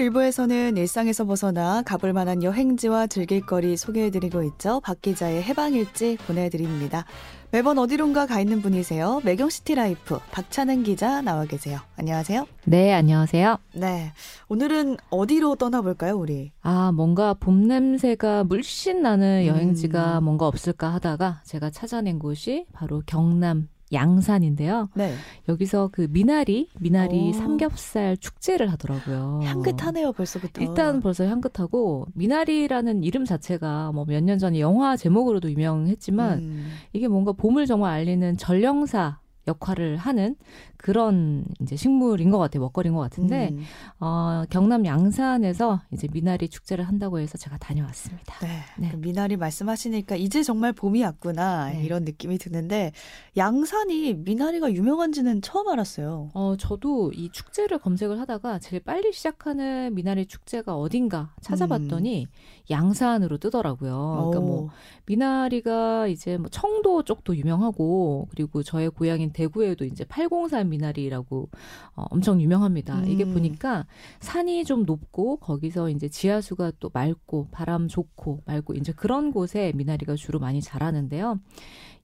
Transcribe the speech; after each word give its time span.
오늘 0.00 0.12
1부에서는 0.12 0.78
일상에서 0.78 1.26
벗어나 1.26 1.82
가볼 1.82 2.14
만한 2.14 2.42
여행지와 2.42 3.06
즐길거리 3.06 3.76
소개해드리고 3.76 4.42
있죠. 4.44 4.80
박 4.80 5.02
기자의 5.02 5.42
해방일지 5.42 6.16
보내드립니다. 6.26 7.04
매번 7.50 7.76
어디론가 7.76 8.24
가 8.24 8.40
있는 8.40 8.62
분이세요. 8.62 9.20
매경시티 9.24 9.74
라이프 9.74 10.18
박찬은 10.30 10.84
기자 10.84 11.20
나와 11.20 11.44
계세요. 11.44 11.80
안녕하세요. 11.98 12.46
네, 12.64 12.94
안녕하세요. 12.94 13.58
네. 13.74 14.12
오늘은 14.48 14.96
어디로 15.10 15.56
떠나볼까요, 15.56 16.16
우리? 16.16 16.52
아, 16.62 16.92
뭔가 16.92 17.34
봄 17.34 17.68
냄새가 17.68 18.44
물씬 18.44 19.02
나는 19.02 19.44
여행지가 19.44 20.20
음. 20.20 20.24
뭔가 20.24 20.46
없을까 20.46 20.94
하다가 20.94 21.42
제가 21.44 21.68
찾아낸 21.68 22.18
곳이 22.18 22.64
바로 22.72 23.02
경남 23.04 23.68
양산인데요. 23.92 24.88
네. 24.94 25.14
여기서 25.48 25.90
그 25.92 26.06
미나리, 26.10 26.68
미나리 26.80 27.28
오. 27.30 27.32
삼겹살 27.32 28.16
축제를 28.16 28.70
하더라고요. 28.72 29.40
향긋하네요, 29.44 30.12
벌써부터. 30.12 30.60
일단 30.62 31.00
벌써 31.00 31.24
향긋하고 31.26 32.06
미나리라는 32.14 33.04
이름 33.04 33.24
자체가 33.24 33.92
뭐 33.92 34.04
몇 34.04 34.20
년 34.24 34.38
전에 34.38 34.58
영화 34.60 34.96
제목으로도 34.96 35.50
유명했지만 35.50 36.38
음. 36.40 36.70
이게 36.92 37.06
뭔가 37.08 37.32
봄을 37.32 37.66
정말 37.66 37.92
알리는 37.92 38.36
전령사 38.36 39.19
역할을 39.46 39.96
하는 39.96 40.36
그런 40.76 41.44
이제 41.60 41.76
식물인 41.76 42.30
것 42.30 42.38
같아요. 42.38 42.62
먹거리인 42.62 42.94
것 42.94 43.00
같은데 43.00 43.50
음. 43.52 43.62
어, 43.98 44.44
경남 44.50 44.86
양산에서 44.86 45.82
이제 45.92 46.08
미나리 46.12 46.48
축제를 46.48 46.86
한다고 46.86 47.18
해서 47.18 47.36
제가 47.36 47.58
다녀왔습니다. 47.58 48.34
네. 48.40 48.60
네. 48.78 48.90
그 48.90 48.96
미나리 48.96 49.36
말씀하시니까 49.36 50.16
이제 50.16 50.42
정말 50.42 50.72
봄이 50.72 51.02
왔구나 51.02 51.70
네. 51.70 51.82
이런 51.84 52.04
느낌이 52.04 52.38
드는데 52.38 52.92
양산이 53.36 54.14
미나리가 54.14 54.72
유명한지는 54.72 55.42
처음 55.42 55.68
알았어요. 55.68 56.30
어, 56.34 56.56
저도 56.58 57.12
이 57.12 57.30
축제를 57.30 57.78
검색을 57.78 58.18
하다가 58.20 58.58
제일 58.58 58.82
빨리 58.82 59.12
시작하는 59.12 59.94
미나리 59.94 60.26
축제가 60.26 60.76
어딘가 60.76 61.34
찾아봤더니 61.40 62.24
음. 62.24 62.30
양산으로 62.70 63.38
뜨더라고요. 63.38 64.30
그러니까 64.30 64.40
뭐 64.40 64.68
미나리가 65.06 66.06
이제 66.06 66.36
뭐 66.36 66.48
청도 66.48 67.02
쪽도 67.04 67.36
유명하고 67.36 68.28
그리고 68.30 68.62
저의 68.62 68.90
고향인 68.90 69.32
대구에도 69.32 69.84
이제 69.84 70.04
803 70.04 70.68
미나리라고 70.68 71.48
어, 71.96 72.04
엄청 72.10 72.40
유명합니다. 72.40 73.00
음. 73.00 73.04
이게 73.06 73.24
보니까 73.24 73.86
산이 74.20 74.64
좀 74.64 74.84
높고 74.84 75.36
거기서 75.36 75.90
이제 75.90 76.08
지하수가 76.08 76.72
또 76.80 76.90
맑고 76.92 77.48
바람 77.50 77.88
좋고 77.88 78.42
맑고 78.46 78.74
이제 78.74 78.92
그런 78.92 79.32
곳에 79.32 79.72
미나리가 79.74 80.14
주로 80.14 80.38
많이 80.38 80.60
자라는데요. 80.60 81.38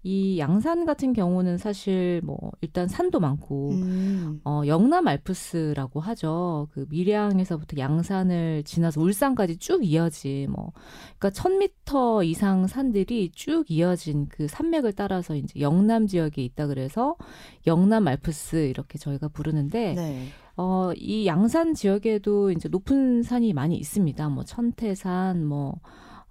이 0.06 0.38
양산 0.38 0.86
같은 0.86 1.12
경우는 1.12 1.58
사실 1.58 2.20
뭐 2.22 2.52
일단 2.60 2.86
산도 2.86 3.18
많고 3.18 3.70
음. 3.72 4.40
어 4.44 4.62
영남 4.64 5.08
알프스라고 5.08 5.98
하죠. 5.98 6.68
그 6.70 6.86
밀양에서부터 6.90 7.76
양산을 7.76 8.62
지나서 8.62 9.00
울산까지 9.00 9.56
쭉 9.56 9.84
이어진 9.84 10.52
뭐 10.52 10.70
그러니까 11.18 11.30
1000m 11.30 12.24
이상 12.24 12.68
산들이 12.68 13.32
쭉 13.34 13.68
이어진 13.68 14.28
그 14.28 14.46
산맥을 14.46 14.92
따라서 14.92 15.34
이제 15.34 15.58
영남 15.58 16.06
지역에 16.06 16.40
있다 16.40 16.68
그래서 16.68 17.16
영남 17.66 18.06
알프스 18.06 18.68
이렇게 18.68 18.98
저희가 18.98 19.26
부르는데 19.26 19.94
네. 19.94 20.28
어, 20.56 20.92
이 20.94 21.26
양산 21.26 21.74
지역에도 21.74 22.52
이제 22.52 22.68
높은 22.68 23.24
산이 23.24 23.52
많이 23.54 23.76
있습니다. 23.76 24.28
뭐 24.28 24.44
천태산, 24.44 25.44
뭐 25.44 25.80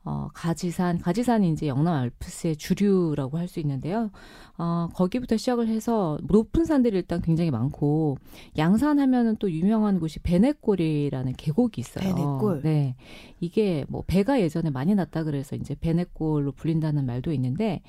어, 0.05 0.29
가지산, 0.33 0.99
가지산이 0.99 1.51
이제 1.51 1.67
영남 1.67 1.95
알프스의 1.95 2.57
주류라고 2.57 3.39
할 3.39 3.45
수 3.47 3.59
있는데요. 3.59 4.09
어, 4.57 4.89
거기부터 4.93 5.37
시작을 5.37 5.67
해서 5.67 6.17
높은 6.23 6.65
산들이 6.65 6.97
일단 6.97 7.21
굉장히 7.21 7.51
많고 7.51 8.17
양산 8.57 8.99
하면은 8.99 9.35
또 9.37 9.51
유명한 9.51 9.99
곳이 9.99 10.19
베네골이라는 10.19 11.33
계곡이 11.33 11.81
있어요. 11.81 12.15
베네골. 12.15 12.61
네. 12.63 12.95
이게 13.39 13.85
뭐 13.87 14.03
배가 14.07 14.39
예전에 14.41 14.69
많이 14.69 14.95
났다 14.95 15.23
그래서 15.23 15.55
이제 15.55 15.75
베네골로 15.79 16.53
불린다는 16.53 17.05
말도 17.05 17.33
있는데 17.33 17.81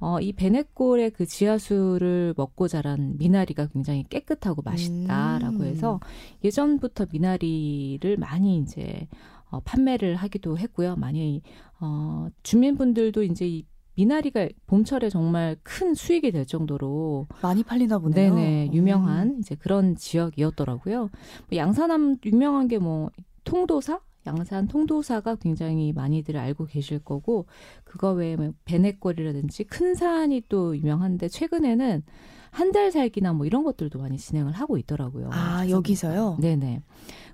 어, 0.00 0.20
이 0.20 0.32
베네골의 0.32 1.10
그 1.10 1.26
지하수를 1.26 2.34
먹고 2.36 2.68
자란 2.68 3.16
미나리가 3.18 3.66
굉장히 3.66 4.04
깨끗하고 4.08 4.62
맛있다라고 4.62 5.58
음. 5.58 5.64
해서 5.64 6.00
예전부터 6.44 7.06
미나리를 7.12 8.16
많이 8.16 8.58
이제 8.58 9.08
어, 9.50 9.60
판매를 9.60 10.16
하기도 10.16 10.58
했고요. 10.58 10.96
많이 10.96 11.42
어, 11.80 12.28
주민분들도 12.42 13.22
이제 13.22 13.46
이 13.48 13.64
미나리가 13.96 14.48
봄철에 14.66 15.08
정말 15.10 15.56
큰 15.64 15.94
수익이 15.94 16.30
될 16.30 16.46
정도로 16.46 17.26
많이 17.42 17.64
팔리나 17.64 17.98
보네요. 17.98 18.34
네네 18.34 18.70
유명한 18.72 19.28
음. 19.30 19.38
이제 19.40 19.56
그런 19.56 19.96
지역이었더라고요. 19.96 20.98
뭐 21.00 21.56
양산함 21.56 22.18
유명한 22.24 22.68
게 22.68 22.78
뭐 22.78 23.10
통도사 23.44 24.00
양산 24.26 24.68
통도사가 24.68 25.36
굉장히 25.36 25.92
많이들 25.92 26.36
알고 26.36 26.66
계실 26.66 26.98
거고 26.98 27.46
그거 27.84 28.12
외에 28.12 28.36
뭐 28.36 28.52
베네골이라든지 28.66 29.64
큰 29.64 29.94
산이 29.94 30.42
또 30.48 30.76
유명한데 30.76 31.28
최근에는 31.28 32.02
한 32.50 32.72
달 32.72 32.90
살기나 32.92 33.32
뭐 33.32 33.46
이런 33.46 33.62
것들도 33.64 33.98
많이 33.98 34.16
진행을 34.16 34.52
하고 34.52 34.78
있더라고요. 34.78 35.30
아 35.32 35.68
여기서요? 35.68 36.38
네네. 36.40 36.82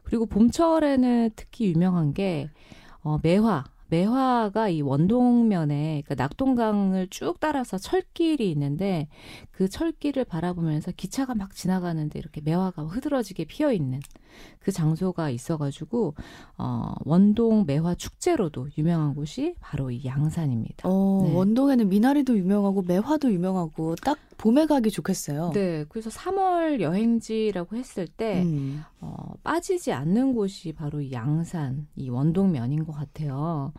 그리고 0.04 0.26
봄철에는 0.26 1.30
특히 1.34 1.66
유명한 1.66 2.14
게 2.14 2.48
어, 3.02 3.18
매화. 3.22 3.64
매화가 3.88 4.70
이 4.70 4.80
원동면에 4.80 6.02
그러니까 6.04 6.14
낙동강을 6.16 7.08
쭉 7.10 7.38
따라서 7.38 7.78
철길이 7.78 8.50
있는데 8.50 9.08
그 9.52 9.68
철길을 9.68 10.24
바라보면서 10.24 10.92
기차가 10.96 11.34
막 11.34 11.54
지나가는데 11.54 12.18
이렇게 12.18 12.40
매화가 12.40 12.82
흐드러지게 12.84 13.44
피어 13.44 13.72
있는 13.72 14.00
그 14.58 14.72
장소가 14.72 15.30
있어가지고 15.30 16.14
어 16.58 16.94
원동 17.04 17.64
매화 17.66 17.94
축제로도 17.94 18.68
유명한 18.78 19.14
곳이 19.14 19.54
바로 19.60 19.90
이 19.90 20.04
양산입니다. 20.04 20.88
어, 20.88 21.22
네. 21.24 21.34
원동에는 21.34 21.88
미나리도 21.88 22.36
유명하고 22.36 22.82
매화도 22.82 23.32
유명하고 23.32 23.96
딱 23.96 24.18
봄에 24.36 24.66
가기 24.66 24.90
좋겠어요. 24.90 25.52
네, 25.54 25.84
그래서 25.88 26.10
3월 26.10 26.80
여행지라고 26.80 27.76
했을 27.76 28.06
때 28.06 28.42
음. 28.42 28.82
어, 29.00 29.34
빠지지 29.42 29.92
않는 29.92 30.34
곳이 30.34 30.72
바로 30.72 31.00
이 31.00 31.12
양산, 31.12 31.86
이 31.96 32.08
원동면인 32.08 32.84
것 32.84 32.92
같아요. 32.92 33.72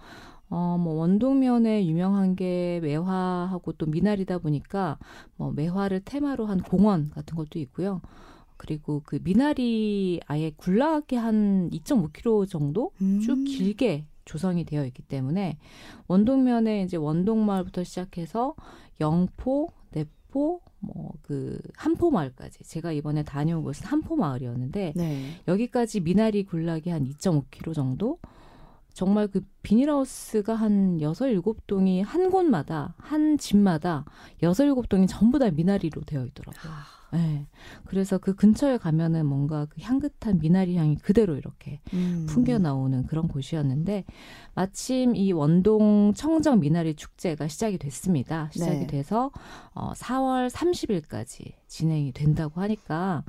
어, 0.50 0.78
뭐, 0.80 0.94
원동면에 0.96 1.86
유명한 1.88 2.36
게 2.36 2.80
매화하고 2.84 3.74
또 3.74 3.88
미나리다 3.88 4.38
보니까, 4.38 4.98
뭐, 5.38 5.52
매화를 5.52 6.02
테마로 6.06 6.46
한 6.46 6.62
공원 6.62 7.10
같은 7.10 7.36
것도 7.36 7.58
있고요. 7.60 8.02
그리고 8.58 9.02
그 9.06 9.20
미나리 9.24 10.20
아예 10.28 10.52
굴락이 10.52 11.16
한 11.16 11.70
2.5km 11.72 12.50
정도 12.50 12.92
쭉 12.98 13.32
음. 13.32 13.46
길게 13.46 14.06
조성이 14.26 14.66
되어 14.66 14.86
있기 14.86 15.04
때문에 15.04 15.58
원동면에 16.08 16.84
이제 16.84 16.98
원동마을부터 16.98 17.84
시작해서 17.84 18.56
영포, 19.00 19.72
내포, 19.92 20.62
뭐 20.80 21.06
그 21.26 21.60
한포 21.76 22.12
마을까지 22.12 22.64
제가 22.64 22.92
이번에 22.92 23.24
다녀온 23.24 23.64
곳은 23.64 23.88
한포 23.88 24.16
마을이었는데 24.16 24.94
네. 24.96 25.42
여기까지 25.48 26.02
미나리 26.02 26.44
굴락이 26.44 26.92
한 26.92 27.04
2.5km 27.04 27.74
정도 27.74 28.20
정말 28.94 29.28
그 29.28 29.42
비닐하우스가 29.64 30.54
한 30.54 31.02
여섯 31.02 31.28
일곱 31.28 31.66
동이 31.66 32.02
한 32.02 32.30
곳마다 32.30 32.94
한 32.98 33.40
집마다 33.40 34.06
여섯 34.44 34.66
일곱 34.66 34.88
동이 34.88 35.08
전부 35.08 35.40
다 35.40 35.50
미나리로 35.50 36.04
되어 36.04 36.26
있더라고요. 36.26 36.72
아. 36.72 37.05
네. 37.16 37.48
그래서 37.86 38.18
그 38.18 38.36
근처에 38.36 38.78
가면은 38.78 39.26
뭔가 39.26 39.66
그 39.66 39.82
향긋한 39.82 40.40
미나리 40.40 40.76
향이 40.76 40.98
그대로 40.98 41.36
이렇게 41.36 41.80
음. 41.94 42.26
풍겨 42.28 42.58
나오는 42.58 43.06
그런 43.06 43.28
곳이었는데 43.28 44.06
마침 44.54 45.16
이 45.16 45.32
원동 45.32 46.14
청정 46.14 46.60
미나리 46.60 46.96
축제가 46.96 47.48
시작이 47.48 47.78
됐습니다. 47.78 48.50
시작이 48.52 48.80
네. 48.80 48.88
돼서 48.88 49.32
어 49.74 49.94
4월 49.94 50.50
30일까지 50.50 51.54
진행이 51.68 52.12
된다고 52.14 52.62
하니까 52.62 53.24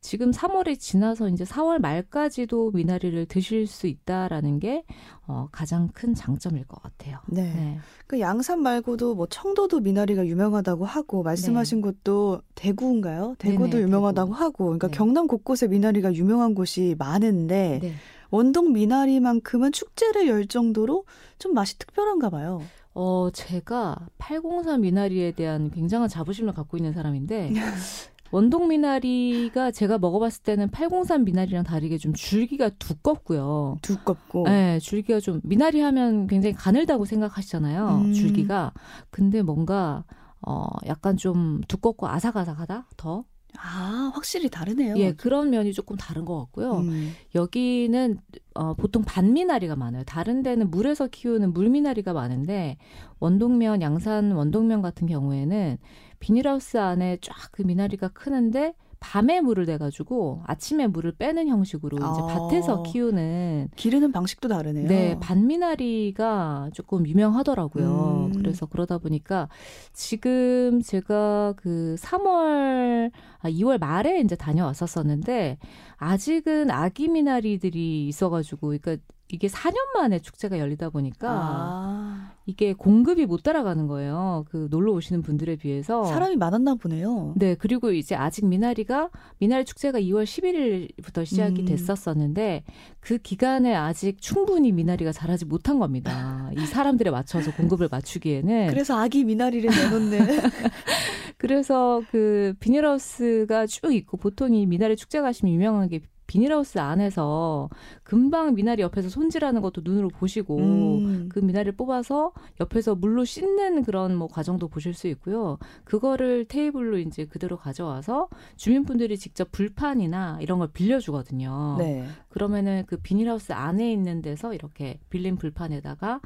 지금 0.00 0.30
3월이 0.30 0.78
지나서 0.78 1.28
이제 1.28 1.44
4월 1.44 1.78
말까지도 1.78 2.70
미나리를 2.72 3.26
드실 3.26 3.66
수 3.66 3.86
있다라는 3.86 4.58
게 4.58 4.84
어, 5.26 5.48
가장 5.52 5.88
큰 5.92 6.14
장점일 6.14 6.64
것 6.66 6.82
같아요. 6.82 7.18
네. 7.26 7.42
네. 7.42 7.78
그 8.06 8.18
양산 8.18 8.62
말고도 8.62 9.14
뭐 9.14 9.26
청도도 9.26 9.80
미나리가 9.80 10.26
유명하다고 10.26 10.84
하고 10.86 11.22
말씀하신 11.22 11.78
네. 11.78 11.82
곳도 11.82 12.40
대구인가요? 12.54 13.36
대구도 13.38 13.70
네네, 13.70 13.82
유명하다고 13.82 14.32
대구. 14.32 14.42
하고 14.42 14.64
그러니까 14.64 14.88
네. 14.88 14.96
경남 14.96 15.26
곳곳에 15.26 15.68
미나리가 15.68 16.14
유명한 16.14 16.54
곳이 16.54 16.96
많은데 16.98 17.78
네. 17.82 17.92
원동 18.30 18.72
미나리만큼은 18.72 19.72
축제를 19.72 20.28
열 20.28 20.46
정도로 20.46 21.04
좀 21.38 21.52
맛이 21.52 21.78
특별한가 21.78 22.30
봐요. 22.30 22.62
어, 22.94 23.28
제가 23.32 23.96
803 24.18 24.80
미나리에 24.80 25.32
대한 25.32 25.70
굉장한 25.70 26.08
자부심을 26.08 26.54
갖고 26.54 26.76
있는 26.76 26.92
사람인데 26.92 27.50
원동 28.30 28.68
미나리가 28.68 29.70
제가 29.70 29.98
먹어봤을 29.98 30.42
때는 30.42 30.70
803 30.70 31.24
미나리랑 31.24 31.64
다르게 31.64 31.98
좀 31.98 32.12
줄기가 32.12 32.68
두껍고요. 32.68 33.76
두껍고. 33.82 34.44
네, 34.44 34.78
줄기가 34.78 35.20
좀 35.20 35.40
미나리 35.42 35.80
하면 35.80 36.26
굉장히 36.26 36.54
가늘다고 36.54 37.04
생각하시잖아요. 37.04 38.02
음. 38.04 38.12
줄기가. 38.12 38.72
근데 39.10 39.42
뭔가 39.42 40.04
어 40.46 40.66
약간 40.86 41.16
좀 41.16 41.60
두껍고 41.68 42.08
아삭아삭하다 42.08 42.88
더. 42.96 43.24
아, 43.58 44.12
확실히 44.14 44.48
다르네요. 44.48 44.96
예, 44.98 45.12
그런 45.12 45.50
면이 45.50 45.72
조금 45.72 45.96
다른 45.96 46.24
것 46.24 46.38
같고요. 46.38 46.78
음. 46.78 47.12
여기는 47.34 48.18
어, 48.54 48.74
보통 48.74 49.02
반미나리가 49.02 49.76
많아요. 49.76 50.04
다른 50.04 50.42
데는 50.42 50.70
물에서 50.70 51.08
키우는 51.08 51.52
물미나리가 51.52 52.12
많은데 52.12 52.78
원동면, 53.18 53.82
양산 53.82 54.32
원동면 54.32 54.82
같은 54.82 55.06
경우에는 55.06 55.78
비닐하우스 56.20 56.76
안에 56.76 57.18
쫙 57.20 57.50
그 57.50 57.62
미나리가 57.62 58.08
크는데 58.08 58.74
밤에 59.00 59.40
물을 59.40 59.64
내가지고 59.64 60.42
아침에 60.46 60.86
물을 60.86 61.10
빼는 61.12 61.48
형식으로 61.48 61.96
이제 61.96 62.04
아. 62.06 62.26
밭에서 62.48 62.82
키우는 62.82 63.70
기르는 63.74 64.12
방식도 64.12 64.48
다르네요. 64.48 64.86
네, 64.88 65.18
반미나리가 65.20 66.68
조금 66.74 67.06
유명하더라고요. 67.08 68.30
음. 68.30 68.38
그래서 68.38 68.66
그러다 68.66 68.98
보니까 68.98 69.48
지금 69.94 70.82
제가 70.82 71.54
그 71.56 71.96
3월 71.98 73.10
아 73.40 73.48
2월 73.50 73.80
말에 73.80 74.20
이제 74.20 74.36
다녀왔었었는데 74.36 75.58
아직은 75.96 76.70
아기 76.70 77.08
미나리들이 77.08 78.06
있어가지고 78.06 78.68
그러니까 78.78 78.96
이게 79.32 79.48
4년 79.48 79.76
만에 79.94 80.18
축제가 80.18 80.58
열리다 80.58 80.90
보니까 80.90 81.28
아. 81.30 82.32
이게 82.46 82.72
공급이 82.72 83.26
못 83.26 83.42
따라가는 83.42 83.86
거예요. 83.86 84.44
그 84.50 84.68
놀러 84.70 84.92
오시는 84.92 85.22
분들에 85.22 85.56
비해서 85.56 86.04
사람이 86.04 86.36
많았나 86.36 86.74
보네요. 86.74 87.34
네, 87.36 87.54
그리고 87.54 87.92
이제 87.92 88.14
아직 88.14 88.46
미나리가 88.46 89.10
미나리 89.38 89.64
축제가 89.64 90.00
2월 90.00 90.24
11일부터 90.24 91.24
시작이 91.24 91.62
음. 91.62 91.64
됐었었는데 91.66 92.64
그 92.98 93.18
기간에 93.18 93.74
아직 93.74 94.20
충분히 94.20 94.72
미나리가 94.72 95.12
자라지 95.12 95.44
못한 95.44 95.78
겁니다. 95.78 96.50
이 96.56 96.66
사람들에 96.66 97.10
맞춰서 97.10 97.52
공급을 97.52 97.88
맞추기에는 97.90 98.68
그래서 98.68 98.98
아기 98.98 99.24
미나리를 99.24 99.70
내놓는 99.70 100.18
그래서 101.38 102.02
그 102.10 102.54
비닐하우스가 102.60 103.66
쭉 103.66 103.94
있고 103.94 104.16
보통 104.16 104.52
이 104.54 104.66
미나리 104.66 104.96
축제 104.96 105.20
가시면 105.20 105.54
유명한 105.54 105.88
게 105.88 106.00
비닐하우스 106.26 106.78
안에서 106.78 107.68
금방 108.10 108.56
미나리 108.56 108.82
옆에서 108.82 109.08
손질하는 109.08 109.60
것도 109.62 109.82
눈으로 109.84 110.08
보시고 110.08 110.58
음. 110.58 111.28
그 111.30 111.38
미나리를 111.38 111.76
뽑아서 111.76 112.32
옆에서 112.58 112.96
물로 112.96 113.24
씻는 113.24 113.84
그런 113.84 114.16
뭐 114.16 114.26
과정도 114.26 114.66
보실 114.66 114.94
수 114.94 115.06
있고요. 115.06 115.58
그거를 115.84 116.44
테이블로 116.46 116.98
이제 116.98 117.24
그대로 117.26 117.56
가져와서 117.56 118.28
주민분들이 118.56 119.16
직접 119.16 119.52
불판이나 119.52 120.38
이런 120.40 120.58
걸 120.58 120.66
빌려주거든요. 120.72 121.76
네. 121.78 122.04
그러면은 122.30 122.82
그 122.88 122.96
비닐하우스 122.96 123.52
안에 123.52 123.92
있는 123.92 124.22
데서 124.22 124.54
이렇게 124.54 124.98
빌린 125.08 125.36
불판에다가 125.36 126.20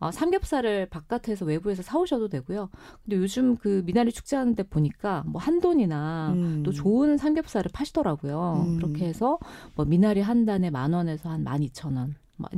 어, 0.00 0.10
삼겹살을 0.10 0.86
바깥에서 0.86 1.44
외부에서 1.44 1.82
사오셔도 1.82 2.28
되고요. 2.28 2.70
근데 3.04 3.16
요즘 3.16 3.56
그 3.56 3.82
미나리 3.84 4.10
축제하는 4.12 4.54
데 4.54 4.62
보니까 4.62 5.22
뭐 5.26 5.40
한돈이나 5.40 6.32
음. 6.34 6.62
또 6.64 6.72
좋은 6.72 7.18
삼겹살을 7.18 7.70
파시더라고요. 7.72 8.64
음. 8.66 8.76
그렇게 8.76 9.04
해서 9.04 9.38
뭐 9.74 9.84
미나리 9.84 10.20
한 10.20 10.46
단에 10.46 10.70
만 10.70 10.94
원에서 10.94 11.29
한만 11.30 11.62
이천 11.62 11.96
원. 11.96 12.14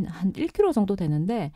한 0.07 0.33
1kg 0.33 0.73
정도 0.73 0.95
되는데 0.95 1.51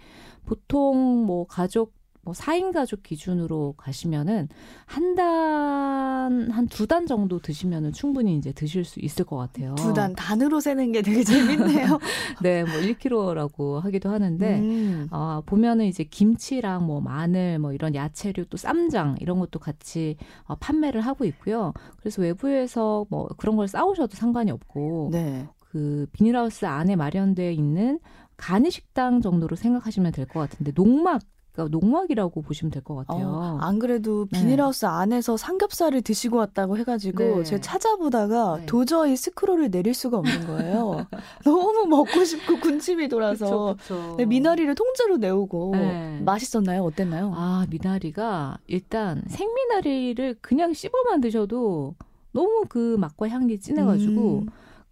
보통 0.44 1.24
뭐 1.26 1.46
가족 1.46 1.94
뭐 2.22 2.34
4인 2.34 2.72
가족 2.72 3.04
기준으로 3.04 3.74
가시면은 3.76 4.48
한 4.84 5.14
단, 5.14 6.50
한 6.50 6.66
두 6.68 6.88
단 6.88 7.06
정도 7.06 7.38
드시면은 7.38 7.92
충분히 7.92 8.36
이제 8.36 8.50
드실 8.52 8.84
수 8.84 8.98
있을 8.98 9.24
것 9.24 9.36
같아요. 9.36 9.76
두 9.76 9.92
단, 9.94 10.12
단으로 10.14 10.58
세는 10.58 10.90
게 10.90 11.02
되게 11.02 11.22
재밌네요. 11.22 11.98
네, 12.42 12.64
뭐 12.64 12.72
1kg라고 12.80 13.78
하기도 13.80 14.08
하는데, 14.10 14.58
음. 14.58 15.06
어, 15.12 15.40
보면은 15.46 15.84
이제 15.86 16.02
김치랑 16.02 16.84
뭐 16.84 17.00
마늘, 17.00 17.60
뭐 17.60 17.72
이런 17.72 17.94
야채류 17.94 18.46
또 18.46 18.56
쌈장 18.56 19.16
이런 19.20 19.38
것도 19.38 19.60
같이 19.60 20.16
어, 20.48 20.56
판매를 20.56 21.00
하고 21.02 21.24
있고요. 21.26 21.72
그래서 21.98 22.22
외부에서 22.22 23.06
뭐 23.08 23.28
그런 23.36 23.54
걸 23.56 23.69
싸우셔도 23.69 24.16
상관이 24.16 24.50
없고, 24.50 25.10
네. 25.12 25.46
그 25.76 26.06
비닐하우스 26.12 26.64
안에 26.64 26.96
마련되어 26.96 27.50
있는 27.50 27.99
간이 28.38 28.70
식당 28.70 29.20
정도로 29.20 29.56
생각하시면 29.56 30.12
될 30.12 30.26
것 30.26 30.40
같은데 30.40 30.73
농막 30.75 31.20
그러니까 31.52 31.78
농막이라고 31.78 32.40
보시면 32.43 32.70
될 32.70 32.82
것 32.82 32.94
같아요. 32.96 33.28
어, 33.28 33.58
안 33.61 33.78
그래도 33.78 34.26
네. 34.31 34.38
비닐하우스 34.40 34.87
네. 34.87 34.90
안에서 34.90 35.37
삼겹살을 35.37 36.00
드시고 36.02 36.37
왔다고 36.38 36.78
해가지고 36.78 37.19
네. 37.38 37.43
제가 37.44 37.61
찾아보다가 37.61 38.56
네. 38.61 38.67
도저히 38.67 39.17
스크롤을 39.17 39.70
내릴 39.70 39.93
수가 39.93 40.17
없는 40.19 40.46
거예요. 40.46 41.06
너무 41.44 41.87
먹고 41.87 42.25
싶고 42.25 42.58
군침이 42.61 43.08
돌아서 43.08 43.75
그쵸, 43.75 43.96
그쵸. 43.99 44.14
네, 44.19 44.25
미나리를 44.25 44.75
통째로 44.75 45.19
내오고 45.19 45.72
네. 45.76 46.20
맛있었나요? 46.25 46.82
어땠나요? 46.84 47.32
아 47.37 47.67
미나리가 47.69 48.56
일단 48.67 49.22
생미나리를 49.29 50.37
그냥 50.40 50.72
씹어만 50.72 51.20
드셔도 51.20 51.94
너무 52.32 52.64
그 52.69 52.96
맛과 52.99 53.29
향이 53.29 53.58
진해가지고 53.61 54.38
음. 54.40 54.46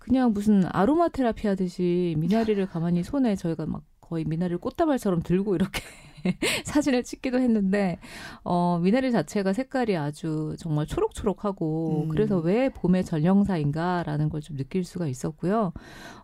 그냥 0.05 0.35
무슨 0.35 0.65
아로마 0.71 1.09
테라피 1.09 1.47
하듯이 1.47 2.15
미나리를 2.19 2.67
가만히 2.67 3.03
손에 3.03 3.37
저희가 3.37 3.65
막 3.65 3.85
거의 4.03 4.25
미나리를 4.25 4.59
꽃다발처럼 4.59 5.23
들고 5.23 5.55
이렇게 5.55 5.81
사진을 6.65 7.03
찍기도 7.03 7.39
했는데 7.41 7.99
어 8.45 8.79
미나리 8.83 9.11
자체가 9.13 9.53
색깔이 9.53 9.97
아주 9.97 10.55
정말 10.59 10.87
초록초록하고 10.87 12.05
음. 12.05 12.09
그래서 12.09 12.39
왜 12.39 12.69
봄의 12.69 13.05
전령사인가라는 13.05 14.29
걸 14.29 14.45
좀 14.45 14.57
느낄 14.57 14.85
수가 14.85 15.07
있었고요. 15.09 15.73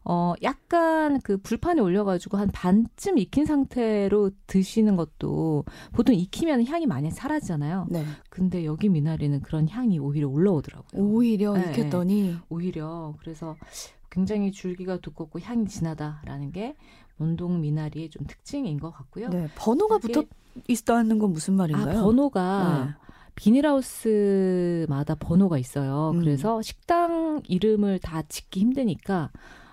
어 0.04 0.34
약간 0.42 1.20
그 1.22 1.38
불판에 1.38 1.80
올려가지고 1.80 2.36
한 2.36 2.48
반쯤 2.52 3.18
익힌 3.18 3.46
상태로 3.46 4.30
드시는 4.46 4.96
것도 4.96 5.64
보통 5.92 6.14
익히면 6.14 6.66
향이 6.66 6.86
많이 6.86 7.10
사라지잖아요. 7.10 7.86
네. 7.90 8.04
근데 8.28 8.64
여기 8.64 8.88
미나리는 8.88 9.40
그런 9.40 9.68
향이 9.68 9.98
오히려 9.98 10.28
올라오더라고요. 10.28 11.02
오히려 11.02 11.54
네, 11.54 11.70
익혔더니 11.70 12.36
오히려 12.48 13.14
그래서 13.20 13.56
굉장히 14.10 14.50
줄기가 14.52 14.98
두껍고 14.98 15.40
향이 15.40 15.66
진하다라는 15.66 16.52
게 16.52 16.76
원동 17.20 17.60
미나리의 17.60 18.08
좀 18.08 18.26
특징인 18.26 18.80
것 18.80 18.90
같고요. 18.90 19.28
네, 19.28 19.48
번호가 19.54 19.98
붙어 19.98 20.24
있다는 20.66 21.18
건 21.18 21.32
무슨 21.32 21.54
말인가요? 21.54 22.00
아, 22.00 22.02
번호가 22.02 22.84
네. 22.86 23.10
비닐하우스마다 23.34 25.14
번호가 25.14 25.58
있어요. 25.58 26.12
음. 26.14 26.20
그래서 26.20 26.62
식당 26.62 27.42
이름을 27.46 27.98
다 28.00 28.22
짓기 28.22 28.60
힘드니까 28.60 29.30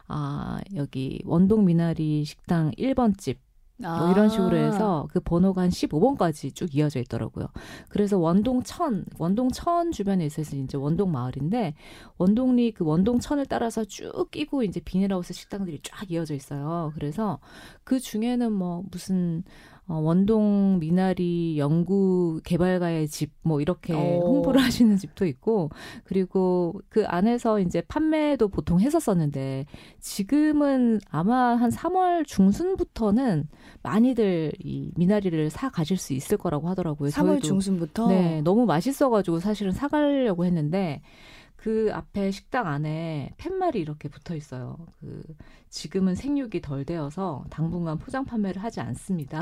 아, 0.08 0.60
여기 0.76 1.22
원동 1.26 1.66
미나리 1.66 2.24
식당 2.26 2.72
1번 2.72 3.18
집 3.18 3.40
뭐 3.80 4.12
이런 4.12 4.30
식으로 4.30 4.58
해서 4.58 5.04
아. 5.04 5.12
그 5.12 5.20
번호가 5.20 5.62
한 5.62 5.70
15번까지 5.70 6.54
쭉 6.56 6.74
이어져 6.76 7.00
있더라고요. 7.00 7.48
그래서 7.90 8.18
원동천, 8.18 9.06
원동천 9.18 9.92
주변에 9.92 10.26
있어서 10.26 10.56
이제 10.56 10.78
원동 10.78 11.12
마을인데 11.12 11.76
원동리 12.18 12.72
그 12.72 12.84
원동천을 12.84 13.46
따라서 13.46 13.86
쭉 13.86 14.30
끼고 14.32 14.64
이제 14.64 14.80
비닐하우스 14.80 15.34
식당들이 15.34 15.80
쫙 15.84 16.12
이어져 16.12 16.34
있어요. 16.34 16.92
그래서 16.96 17.40
그 17.84 18.00
중에는 18.00 18.52
뭐 18.52 18.84
무슨 18.90 19.44
어, 19.88 20.00
원동 20.00 20.80
미나리 20.80 21.58
연구 21.58 22.42
개발가의 22.44 23.08
집 23.08 23.32
뭐 23.48 23.62
이렇게 23.62 23.94
오. 23.94 23.98
어. 23.98 24.20
홍보를 24.28 24.60
하시는 24.62 24.98
집도 24.98 25.26
있고 25.26 25.70
그리고 26.04 26.82
그 26.90 27.06
안에서 27.08 27.60
이제 27.62 27.82
판매도 27.88 28.50
보통 28.50 28.80
했었었는데 28.82 29.66
지금은 30.00 31.00
아마 31.10 31.56
한 31.56 31.70
3월 31.70 32.26
중순부터는 32.28 33.48
많이들 33.84 34.52
이 34.60 34.92
미나리를 34.96 35.50
사 35.50 35.70
가실 35.70 35.98
수 35.98 36.14
있을 36.14 36.38
거라고 36.38 36.68
하더라고요. 36.70 37.10
3월 37.10 37.26
저희도. 37.28 37.48
중순부터 37.48 38.08
네 38.10 38.42
너무 38.42 38.66
맛있어가지고 38.66 39.40
사실은 39.40 39.72
사 39.72 39.88
가려고 39.88 40.46
했는데 40.46 41.02
그 41.68 41.90
앞에 41.92 42.32
식당 42.32 42.66
안에 42.66 43.34
팻말이 43.36 43.78
이렇게 43.82 44.08
붙어 44.08 44.38
있어요. 44.38 44.78
그 45.02 45.22
지금은 45.68 46.16
생육이 46.16 46.62
덜 46.62 46.86
되어서 46.86 47.44
당분간 47.50 47.98
포장 47.98 48.24
판매를 48.24 48.64
하지 48.64 48.80
않습니다. 48.80 49.42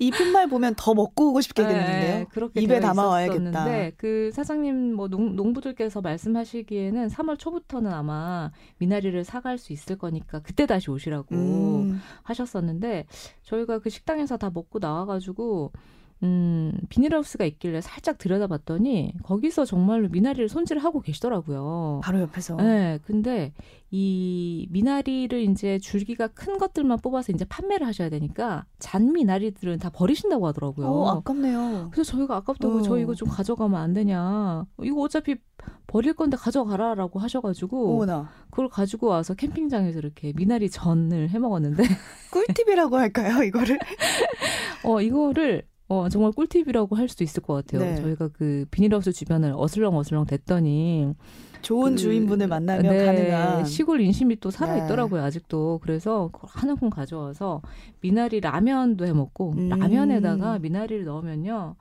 이 0.00 0.10
팻말 0.10 0.48
보면 0.48 0.74
더 0.76 0.94
먹고 0.94 1.28
오고 1.28 1.40
싶게 1.40 1.62
되는데요. 1.62 2.18
네, 2.18 2.26
그렇게 2.28 2.60
입에 2.60 2.80
담아 2.80 3.06
와야겠다. 3.06 3.90
그 3.96 4.32
사장님 4.32 4.96
뭐 4.96 5.06
농, 5.06 5.36
농부들께서 5.36 6.00
말씀하시기에는 6.00 7.06
3월 7.06 7.38
초부터는 7.38 7.92
아마 7.92 8.50
미나리를 8.78 9.22
사갈 9.22 9.58
수 9.58 9.72
있을 9.72 9.96
거니까 9.98 10.40
그때 10.40 10.66
다시 10.66 10.90
오시라고 10.90 11.36
음. 11.36 12.00
하셨었는데 12.24 13.06
저희가 13.44 13.78
그 13.78 13.90
식당에서 13.90 14.38
다 14.38 14.50
먹고 14.52 14.80
나와 14.80 15.06
가지고 15.06 15.70
음, 16.22 16.72
비닐하우스가 16.88 17.44
있길래 17.44 17.80
살짝 17.80 18.18
들여다봤더니 18.18 19.14
거기서 19.24 19.64
정말로 19.64 20.08
미나리를 20.08 20.48
손질하고 20.48 21.00
계시더라고요. 21.00 22.00
바로 22.04 22.20
옆에서. 22.20 22.56
네, 22.56 23.00
근데 23.04 23.52
이 23.90 24.68
미나리를 24.70 25.38
이제 25.50 25.78
줄기가 25.78 26.28
큰 26.28 26.58
것들만 26.58 26.98
뽑아서 27.00 27.32
이제 27.32 27.44
판매를 27.44 27.86
하셔야 27.86 28.08
되니까 28.08 28.64
잔 28.78 29.12
미나리들은 29.12 29.78
다 29.80 29.90
버리신다고 29.90 30.46
하더라고요. 30.46 30.86
어, 30.86 31.08
아깝네요. 31.18 31.88
그래서 31.92 32.12
저희가 32.12 32.36
아깝다고 32.36 32.78
어. 32.78 32.82
저 32.82 32.98
이거 32.98 33.14
좀 33.14 33.28
가져가면 33.28 33.80
안 33.80 33.92
되냐. 33.92 34.64
이거 34.82 35.00
어차피 35.00 35.36
버릴 35.88 36.14
건데 36.14 36.36
가져가라라고 36.36 37.18
하셔가지고 37.18 37.94
어머나. 37.96 38.30
그걸 38.50 38.68
가지고 38.68 39.08
와서 39.08 39.34
캠핑장에서 39.34 39.98
이렇게 39.98 40.32
미나리 40.36 40.70
전을 40.70 41.30
해 41.30 41.38
먹었는데 41.38 41.82
꿀팁이라고 42.32 42.96
할까요 42.96 43.42
이거를? 43.42 43.78
어 44.84 45.00
이거를 45.00 45.64
어, 45.92 46.08
정말 46.08 46.32
꿀팁이라고 46.32 46.96
할 46.96 47.06
수도 47.06 47.22
있을 47.22 47.42
것 47.42 47.52
같아요. 47.52 47.82
네. 47.82 47.96
저희가 47.96 48.28
그 48.28 48.64
비닐하우스 48.70 49.12
주변을 49.12 49.52
어슬렁 49.54 49.94
어슬렁 49.94 50.24
됐더니 50.24 51.12
좋은 51.60 51.92
그, 51.92 51.96
주인분을 51.96 52.48
만나면 52.48 52.90
네, 52.90 53.04
가능한 53.04 53.64
시골 53.66 54.00
인심이 54.00 54.40
또 54.40 54.50
살아 54.50 54.74
있더라고요 54.78 55.20
네. 55.20 55.26
아직도 55.26 55.80
그래서 55.82 56.30
하나 56.42 56.74
군 56.74 56.88
가져와서 56.88 57.60
미나리 58.00 58.40
라면도 58.40 59.06
해 59.06 59.12
먹고 59.12 59.52
음. 59.52 59.68
라면에다가 59.68 60.58
미나리를 60.58 61.04
넣으면요 61.04 61.76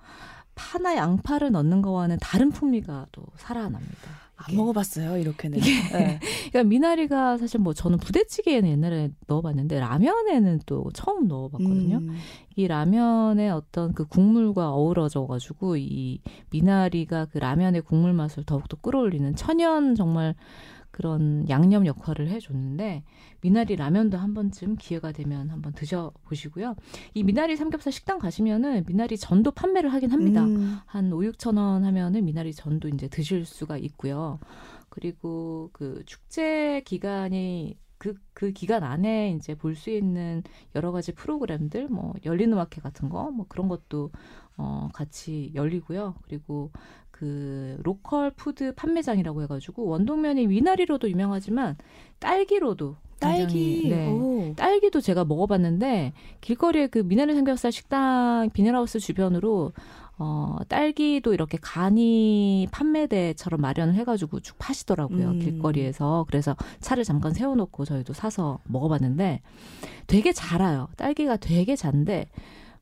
파나 0.55 0.97
양파를 0.97 1.51
넣는 1.51 1.81
거와는 1.81 2.17
다른 2.21 2.51
풍미가 2.51 3.07
또 3.13 3.23
살아납니다. 3.37 4.21
안 4.35 4.55
먹어봤어요 4.55 5.17
이렇게는. 5.17 5.59
네. 5.59 6.19
그러니까 6.51 6.69
미나리가 6.69 7.37
사실 7.37 7.59
뭐 7.59 7.73
저는 7.73 7.97
부대찌개에는 7.97 8.69
옛날에 8.69 9.11
넣어봤는데 9.27 9.79
라면에는 9.79 10.59
또 10.65 10.89
처음 10.93 11.27
넣어봤거든요. 11.27 11.97
음. 11.97 12.17
이 12.55 12.67
라면의 12.67 13.49
어떤 13.51 13.93
그 13.93 14.05
국물과 14.05 14.71
어우러져가지고 14.73 15.77
이 15.77 16.19
미나리가 16.51 17.25
그 17.25 17.37
라면의 17.37 17.81
국물 17.81 18.13
맛을 18.13 18.43
더욱더 18.43 18.77
끌어올리는 18.77 19.33
천연 19.35 19.95
정말 19.95 20.35
그런 20.91 21.47
양념 21.49 21.85
역할을 21.85 22.27
해줬는데 22.27 23.03
미나리 23.39 23.77
라면도 23.77 24.17
한 24.17 24.33
번쯤 24.33 24.75
기회가 24.75 25.13
되면 25.13 25.49
한번 25.49 25.71
드셔보시고요. 25.71 26.75
이 27.13 27.23
미나리 27.23 27.55
삼겹살 27.55 27.93
식당 27.93 28.19
가시면은 28.19 28.83
미나리 28.85 29.17
전도 29.17 29.51
판매를 29.51 29.91
하긴 29.93 30.11
합니다. 30.11 30.43
음. 30.43 30.77
한 30.85 31.11
5, 31.11 31.19
6천 31.19 31.57
원 31.57 31.85
하면은 31.85 32.25
미나리 32.25 32.53
전도 32.53 32.89
이제 32.89 33.07
드실 33.07 33.45
수가 33.45 33.77
있고요. 33.77 34.39
그리고 34.91 35.69
그 35.73 36.03
축제 36.05 36.81
기간이 36.85 37.77
그, 37.97 38.15
그 38.33 38.51
기간 38.51 38.83
안에 38.83 39.31
이제 39.37 39.55
볼 39.55 39.75
수 39.75 39.89
있는 39.91 40.43
여러 40.75 40.91
가지 40.91 41.11
프로그램들, 41.13 41.87
뭐, 41.87 42.13
열린 42.25 42.51
음악회 42.51 42.81
같은 42.81 43.09
거, 43.09 43.29
뭐 43.31 43.45
그런 43.47 43.67
것도, 43.69 44.11
어, 44.57 44.89
같이 44.93 45.51
열리고요. 45.55 46.15
그리고 46.23 46.71
그 47.11 47.77
local 47.83 48.31
food 48.31 48.73
판매장이라고 48.75 49.43
해가지고 49.43 49.85
원동면이 49.85 50.47
미나리로도 50.47 51.09
유명하지만 51.11 51.77
딸기로도 52.19 52.97
딸기 53.19 53.87
네. 53.89 54.53
딸기도 54.57 54.99
제가 54.99 55.25
먹어봤는데 55.25 56.13
길거리에 56.41 56.87
그 56.87 56.99
미나리 56.99 57.35
삼겹살 57.35 57.71
식당 57.71 58.49
비닐하우스 58.51 58.97
주변으로 58.99 59.73
어, 60.23 60.57
딸기도 60.67 61.33
이렇게 61.33 61.57
간이 61.59 62.67
판매대처럼 62.69 63.59
마련을 63.59 63.95
해가지고 63.95 64.39
쭉 64.41 64.55
파시더라고요. 64.59 65.29
음. 65.29 65.39
길거리에서. 65.39 66.25
그래서 66.27 66.55
차를 66.79 67.03
잠깐 67.03 67.33
세워놓고 67.33 67.85
저희도 67.85 68.13
사서 68.13 68.59
먹어봤는데 68.65 69.41
되게 70.05 70.31
잘아요. 70.31 70.89
딸기가 70.95 71.37
되게 71.37 71.75
잔데 71.75 72.27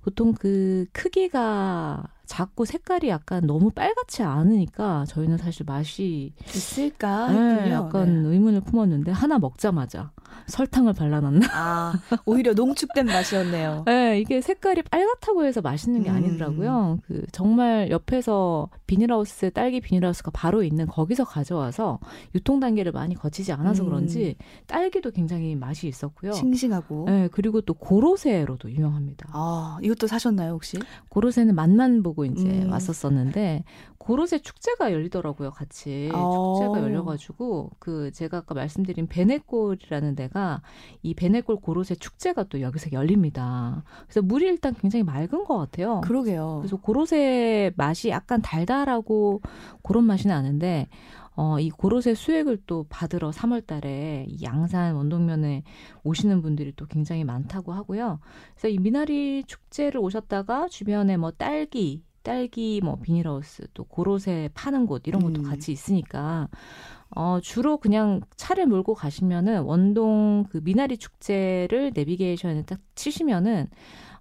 보통 0.01 0.34
그 0.34 0.86
크기가 0.91 2.03
작고 2.29 2.65
색깔이 2.65 3.09
약간 3.09 3.48
너무 3.48 3.71
빨갛지 3.71 4.21
않으니까 4.21 5.03
저희는 5.07 5.39
사실 5.39 5.65
맛이 5.65 6.31
있을까 6.45 7.31
네, 7.31 7.71
약간 7.71 8.21
네. 8.21 8.29
의문을 8.29 8.62
품었는데 8.62 9.12
하나 9.12 9.39
먹자마자 9.39 10.12
설탕을 10.45 10.93
발라놨나? 10.93 11.48
아, 11.53 11.93
오히려 12.25 12.53
농축된 12.53 13.07
맛이었네요. 13.07 13.83
네, 13.88 14.19
이게 14.19 14.41
색깔이 14.41 14.83
빨갛다고 14.83 15.43
해서 15.43 15.62
맛있는 15.62 16.03
게 16.03 16.09
음. 16.12 16.15
아니더라고요. 16.15 17.00
그 17.07 17.25
정말 17.31 17.89
옆에서 17.89 18.69
비닐하우스 18.86 19.51
딸기 19.51 19.81
비닐하우스가 19.81 20.31
바로 20.31 20.63
있는 20.63 20.86
거기서 20.86 21.25
가져와서 21.25 22.00
유통 22.36 22.59
단계를 22.59 22.91
많이 22.91 23.15
거치지 23.15 23.51
않아서 23.53 23.83
음. 23.83 23.89
그런지 23.89 24.36
딸기도 24.67 25.12
굉장히 25.12 25.55
맛이 25.55 25.88
있었고요. 25.88 26.31
싱싱하고. 26.33 27.05
네, 27.07 27.27
그리고 27.31 27.62
또 27.62 27.74
고로쇠로도 27.74 28.71
유명합니다. 28.71 29.29
아, 29.33 29.79
이것도 29.81 30.07
사셨나요 30.07 30.53
혹시? 30.53 30.77
고로쇠는 31.09 31.55
맛만 31.55 32.03
보고 32.03 32.19
이제 32.26 32.64
음. 32.64 32.72
왔었었는데 32.72 33.64
고로쇠 33.98 34.40
축제가 34.40 34.92
열리더라고요, 34.92 35.52
같이. 35.52 36.10
어. 36.14 36.56
축제가 36.58 36.82
열려가지고, 36.82 37.72
그, 37.80 38.12
제가 38.12 38.38
아까 38.38 38.56
말씀드린 38.56 39.08
베네골이라는 39.08 40.16
데가 40.16 40.62
이 41.04 41.14
베네골 41.14 41.58
고로쇠 41.58 41.96
축제가 41.96 42.44
또 42.44 42.62
여기서 42.62 42.92
열립니다. 42.92 43.84
그래서 44.08 44.22
물이 44.22 44.46
일단 44.48 44.74
굉장히 44.74 45.04
맑은 45.04 45.44
것 45.44 45.58
같아요. 45.58 46.02
그러게요. 46.02 46.58
그래서 46.62 46.78
고로쇠 46.78 47.74
맛이 47.76 48.10
약간 48.10 48.42
달달하고 48.42 49.42
그런 49.84 50.06
맛이 50.06 50.28
나는데, 50.28 50.88
어, 51.36 51.60
이 51.60 51.70
고로쇠 51.70 52.16
수액을 52.16 52.64
또 52.68 52.86
받으러 52.90 53.32
3월 53.32 53.66
달에 53.66 54.26
이 54.28 54.44
양산 54.44 54.96
원동면에 54.96 55.64
오시는 56.04 56.42
분들이 56.42 56.74
또 56.76 56.86
굉장히 56.86 57.24
많다고 57.24 57.72
하고요. 57.72 58.20
그래서 58.56 58.68
이 58.68 58.78
미나리 58.78 59.44
축제를 59.46 60.02
오셨다가 60.02 60.68
주변에 60.68 61.16
뭐 61.16 61.32
딸기, 61.32 62.04
딸기 62.33 62.79
뭐 62.83 62.95
비닐하우스 62.98 63.65
또 63.74 63.86
고로쇠 63.86 64.51
파는 64.53 64.86
곳 64.86 65.07
이런 65.07 65.24
것도 65.24 65.41
음. 65.41 65.50
같이 65.50 65.71
있으니까 65.71 66.48
어 67.15 67.39
주로 67.41 67.77
그냥 67.77 68.21
차를 68.36 68.67
몰고 68.67 68.93
가시면은 68.93 69.63
원동 69.63 70.45
그 70.51 70.62
미나리 70.63 70.98
축제를 70.98 71.91
내비게이션에 71.95 72.65
딱 72.67 72.77
치시면은 72.93 73.67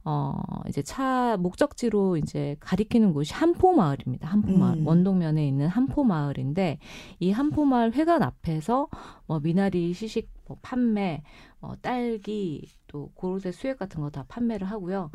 어 0.05 0.33
이제 0.69 0.81
차 0.81 1.37
목적지로 1.39 2.17
이제 2.17 2.57
가리키는 2.61 3.13
곳이 3.13 3.35
한포 3.35 3.73
마을입니다. 3.75 4.27
한포 4.27 4.57
마을 4.57 4.79
음. 4.79 4.87
원동면에 4.87 5.47
있는 5.47 5.69
한포 5.69 6.03
마을인데 6.05 6.79
이 7.21 7.31
한포 7.31 7.67
마을 7.67 7.93
회관 7.93 8.23
앞에서 8.23 8.89
뭐 9.27 9.39
미나리 9.41 9.93
시식 9.93 10.31
뭐 10.47 10.57
판매, 10.63 11.23
뭐 11.61 11.77
딸기 11.83 12.67
또 12.87 13.11
고로쇠 13.15 13.53
수액 13.53 13.79
같은 13.79 14.01
거 14.01 14.09
다 14.09 14.25
판매를 14.29 14.67
하고요. 14.67 15.11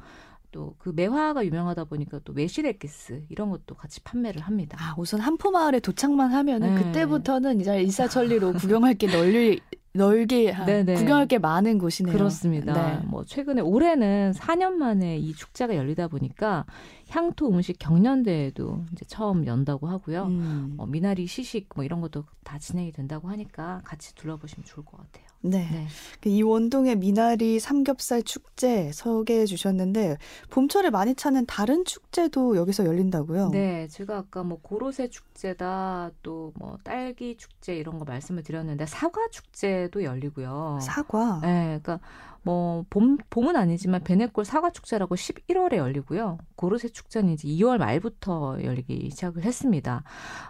또 0.54 0.76
그 0.78 0.94
매화가 0.96 1.46
유명하다 1.46 1.86
보니까 1.86 2.20
또 2.24 2.32
메시레기스 2.34 3.26
이런 3.30 3.50
것도 3.50 3.76
같이 3.76 4.02
판매를 4.02 4.42
합니다. 4.42 4.78
아, 4.80 4.96
우선 4.98 5.20
한포 5.20 5.52
마을에 5.52 5.80
도착만 5.80 6.32
하면은 6.32 6.76
네. 6.76 6.84
그때부터는 6.84 7.60
이제 7.60 7.82
일사천리로 7.82 8.54
구경할 8.64 8.94
게 8.94 9.08
널리 9.08 9.60
넓게 9.96 10.54
네네. 10.66 10.96
구경할 10.96 11.28
게 11.28 11.38
많은 11.38 11.78
곳이네요. 11.78 12.14
그렇습니다. 12.16 12.74
네. 12.74 13.06
뭐 13.06 13.24
최근에 13.24 13.62
올해는 13.62 14.32
4년 14.36 14.72
만에 14.74 15.18
이 15.18 15.34
축제가 15.34 15.76
열리다 15.76 16.08
보니까 16.08 16.66
향토 17.10 17.50
음식 17.50 17.78
경연대회도 17.78 18.86
이제 18.92 19.06
처음 19.06 19.46
연다고 19.46 19.88
하고요. 19.88 20.24
음. 20.24 20.76
어, 20.78 20.88
미나리 20.88 21.28
시식 21.28 21.70
뭐 21.76 21.86
이런 21.86 22.02
것도 22.02 22.26
다 22.44 22.58
진행이 22.58 22.92
된다고 22.92 23.30
하니까 23.30 23.82
같이 23.86 24.16
둘러보시면 24.16 24.66
좋을 24.66 24.84
것 24.86 24.98
같아요. 24.98 25.33
네. 25.46 25.68
네. 25.70 25.88
그이 26.22 26.42
원동의 26.42 26.96
미나리 26.96 27.60
삼겹살 27.60 28.24
축제 28.24 28.92
소개해 28.94 29.46
주셨는데 29.46 30.18
봄철에 30.50 30.90
많이 30.90 31.16
찾는 31.16 31.46
다른 31.48 31.84
축제도 31.84 32.56
여기서 32.56 32.86
열린다고요? 32.86 33.50
네, 33.50 33.88
제가 33.90 34.18
아까 34.20 34.44
뭐 34.44 34.60
고로쇠 34.62 35.10
축제다 35.10 36.12
또 36.24 36.54
뭐 36.56 36.78
딸기 36.84 37.36
축제 37.36 37.76
이런 37.76 38.00
거 38.00 38.06
말씀을 38.06 38.44
드렸는데 38.44 38.86
사과 38.86 39.28
축제도 39.32 40.04
열리고요. 40.04 40.80
사과? 40.82 41.40
네, 41.42 41.80
그러니까 41.82 42.00
뭐 42.44 42.86
봄, 42.90 43.18
봄은 43.30 43.56
아니지만 43.56 44.04
베네골 44.04 44.46
사과 44.46 44.70
축제라고 44.70 45.16
11월에 45.16 45.78
열리고요. 45.78 46.38
고르쇠 46.56 46.90
축제는 46.90 47.34
이제 47.34 47.48
2월 47.48 47.78
말부터 47.78 48.58
열리기 48.64 49.10
시작을 49.12 49.44
했습니다. 49.44 50.04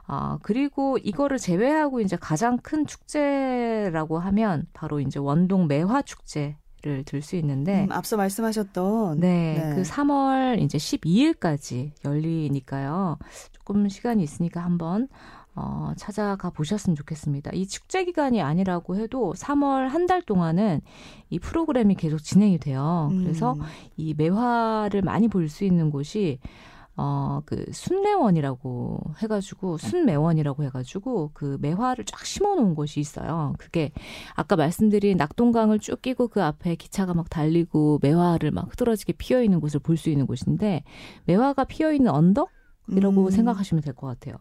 아, 0.07 0.39
그리고 0.41 0.97
이거를 0.97 1.37
제외하고 1.37 2.01
이제 2.01 2.15
가장 2.15 2.57
큰 2.57 2.85
축제라고 2.85 4.19
하면 4.19 4.65
바로 4.73 4.99
이제 4.99 5.19
원동 5.19 5.67
매화 5.67 6.01
축제 6.01 6.57
를 6.85 7.03
들 7.05 7.21
수 7.21 7.37
있는데 7.37 7.85
음, 7.85 7.91
앞서 7.93 8.17
말씀하셨던 8.17 9.21
네, 9.21 9.53
네, 9.57 9.75
그 9.75 9.83
3월 9.83 10.59
이제 10.61 10.77
12일까지 10.77 11.91
열리니까요. 12.03 13.17
조금 13.53 13.87
시간이 13.87 14.21
있으니까 14.21 14.61
한번 14.61 15.07
어, 15.55 15.91
찾아가 15.97 16.49
보셨으면 16.49 16.95
좋겠습니다. 16.95 17.51
이 17.53 17.67
축제 17.67 18.03
기간이 18.05 18.41
아니라고 18.41 18.95
해도 18.97 19.33
3월 19.35 19.87
한 19.89 20.07
달 20.07 20.21
동안은 20.21 20.81
이 21.29 21.39
프로그램이 21.39 21.95
계속 21.95 22.17
진행이 22.17 22.57
돼요. 22.59 23.09
그래서 23.23 23.53
음. 23.53 23.61
이 23.95 24.13
매화를 24.15 25.01
많이 25.01 25.27
볼 25.27 25.47
수 25.49 25.63
있는 25.63 25.91
곳이 25.91 26.39
어, 26.95 27.41
그, 27.47 27.65
순매원이라고 27.71 28.99
해가지고, 29.17 29.79
순매원이라고 29.79 30.63
해가지고, 30.65 31.31
그 31.33 31.57
매화를 31.59 32.05
쫙 32.05 32.23
심어 32.23 32.53
놓은 32.53 32.75
곳이 32.75 32.99
있어요. 32.99 33.55
그게, 33.57 33.91
아까 34.35 34.55
말씀드린 34.55 35.17
낙동강을 35.17 35.79
쭉 35.79 35.99
끼고 36.03 36.27
그 36.27 36.43
앞에 36.43 36.75
기차가 36.75 37.15
막 37.15 37.31
달리고, 37.31 37.97
매화를 38.03 38.51
막 38.51 38.71
흐드러지게 38.71 39.13
피어 39.13 39.41
있는 39.41 39.59
곳을 39.59 39.79
볼 39.79 39.97
수 39.97 40.11
있는 40.11 40.27
곳인데, 40.27 40.83
매화가 41.25 41.63
피어 41.63 41.91
있는 41.91 42.11
언덕? 42.11 42.49
이라고 42.89 43.25
음. 43.25 43.29
생각하시면 43.31 43.81
될 43.81 43.93
것 43.93 44.07
같아요. 44.07 44.35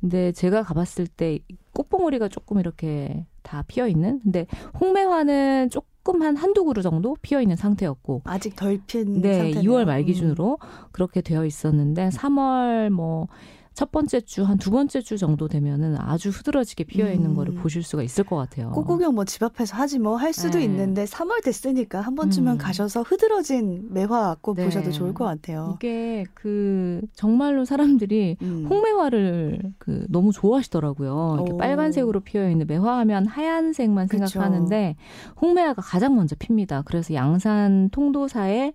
근데 0.00 0.32
제가 0.32 0.62
가봤을 0.62 1.06
때 1.06 1.38
꽃봉오리가 1.72 2.28
조금 2.28 2.58
이렇게 2.60 3.24
다 3.42 3.62
피어 3.66 3.86
있는. 3.88 4.20
근데 4.22 4.46
홍매화는 4.80 5.70
조금 5.70 6.22
한 6.22 6.36
한두 6.36 6.64
그루 6.64 6.82
정도 6.82 7.16
피어 7.22 7.40
있는 7.40 7.56
상태였고 7.56 8.22
아직 8.24 8.54
덜핀 8.56 9.20
네, 9.22 9.38
상태네요. 9.52 9.62
2월 9.70 9.84
말 9.84 10.02
기준으로 10.04 10.58
음. 10.60 10.68
그렇게 10.92 11.20
되어 11.20 11.44
있었는데 11.44 12.10
3월 12.10 12.90
뭐 12.90 13.28
첫 13.76 13.92
번째 13.92 14.22
주, 14.22 14.42
한 14.42 14.56
두 14.56 14.70
번째 14.70 15.02
주 15.02 15.18
정도 15.18 15.48
되면은 15.48 15.96
아주 16.00 16.30
흐드러지게 16.30 16.84
피어 16.84 17.12
있는 17.12 17.30
음. 17.32 17.34
거를 17.36 17.52
보실 17.54 17.82
수가 17.82 18.02
있을 18.02 18.24
것 18.24 18.34
같아요. 18.36 18.70
꽃구경 18.70 19.14
뭐 19.14 19.24
집 19.26 19.42
앞에서 19.42 19.76
하지 19.76 19.98
뭐 19.98 20.16
할 20.16 20.32
수도 20.32 20.56
네. 20.58 20.64
있는데 20.64 21.04
3월 21.04 21.44
됐으니까 21.44 22.00
한 22.00 22.14
번쯤은 22.14 22.52
음. 22.52 22.58
가셔서 22.58 23.02
흐드러진 23.02 23.88
매화 23.90 24.36
꽃 24.40 24.56
네. 24.56 24.64
보셔도 24.64 24.90
좋을 24.92 25.12
것 25.12 25.26
같아요. 25.26 25.74
이게 25.76 26.24
그 26.32 27.02
정말로 27.12 27.66
사람들이 27.66 28.38
음. 28.40 28.66
홍매화를 28.70 29.60
그 29.78 30.06
너무 30.08 30.32
좋아하시더라고요. 30.32 31.34
이렇게 31.44 31.58
빨간색으로 31.58 32.20
피어 32.20 32.48
있는 32.48 32.66
매화하면 32.66 33.26
하얀색만 33.26 34.08
그쵸. 34.08 34.26
생각하는데 34.26 34.96
홍매화가 35.42 35.82
가장 35.82 36.16
먼저 36.16 36.34
핍니다. 36.38 36.80
그래서 36.86 37.12
양산 37.12 37.90
통도사에 37.90 38.72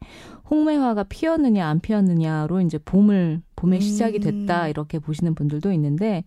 홍매화가 0.51 1.05
피었느냐 1.05 1.65
안 1.67 1.79
피었느냐로 1.79 2.61
이제 2.61 2.77
봄을 2.77 3.41
봄의 3.61 3.79
시작이 3.79 4.19
됐다 4.19 4.65
음. 4.65 4.69
이렇게 4.69 4.97
보시는 4.97 5.35
분들도 5.35 5.71
있는데 5.73 6.23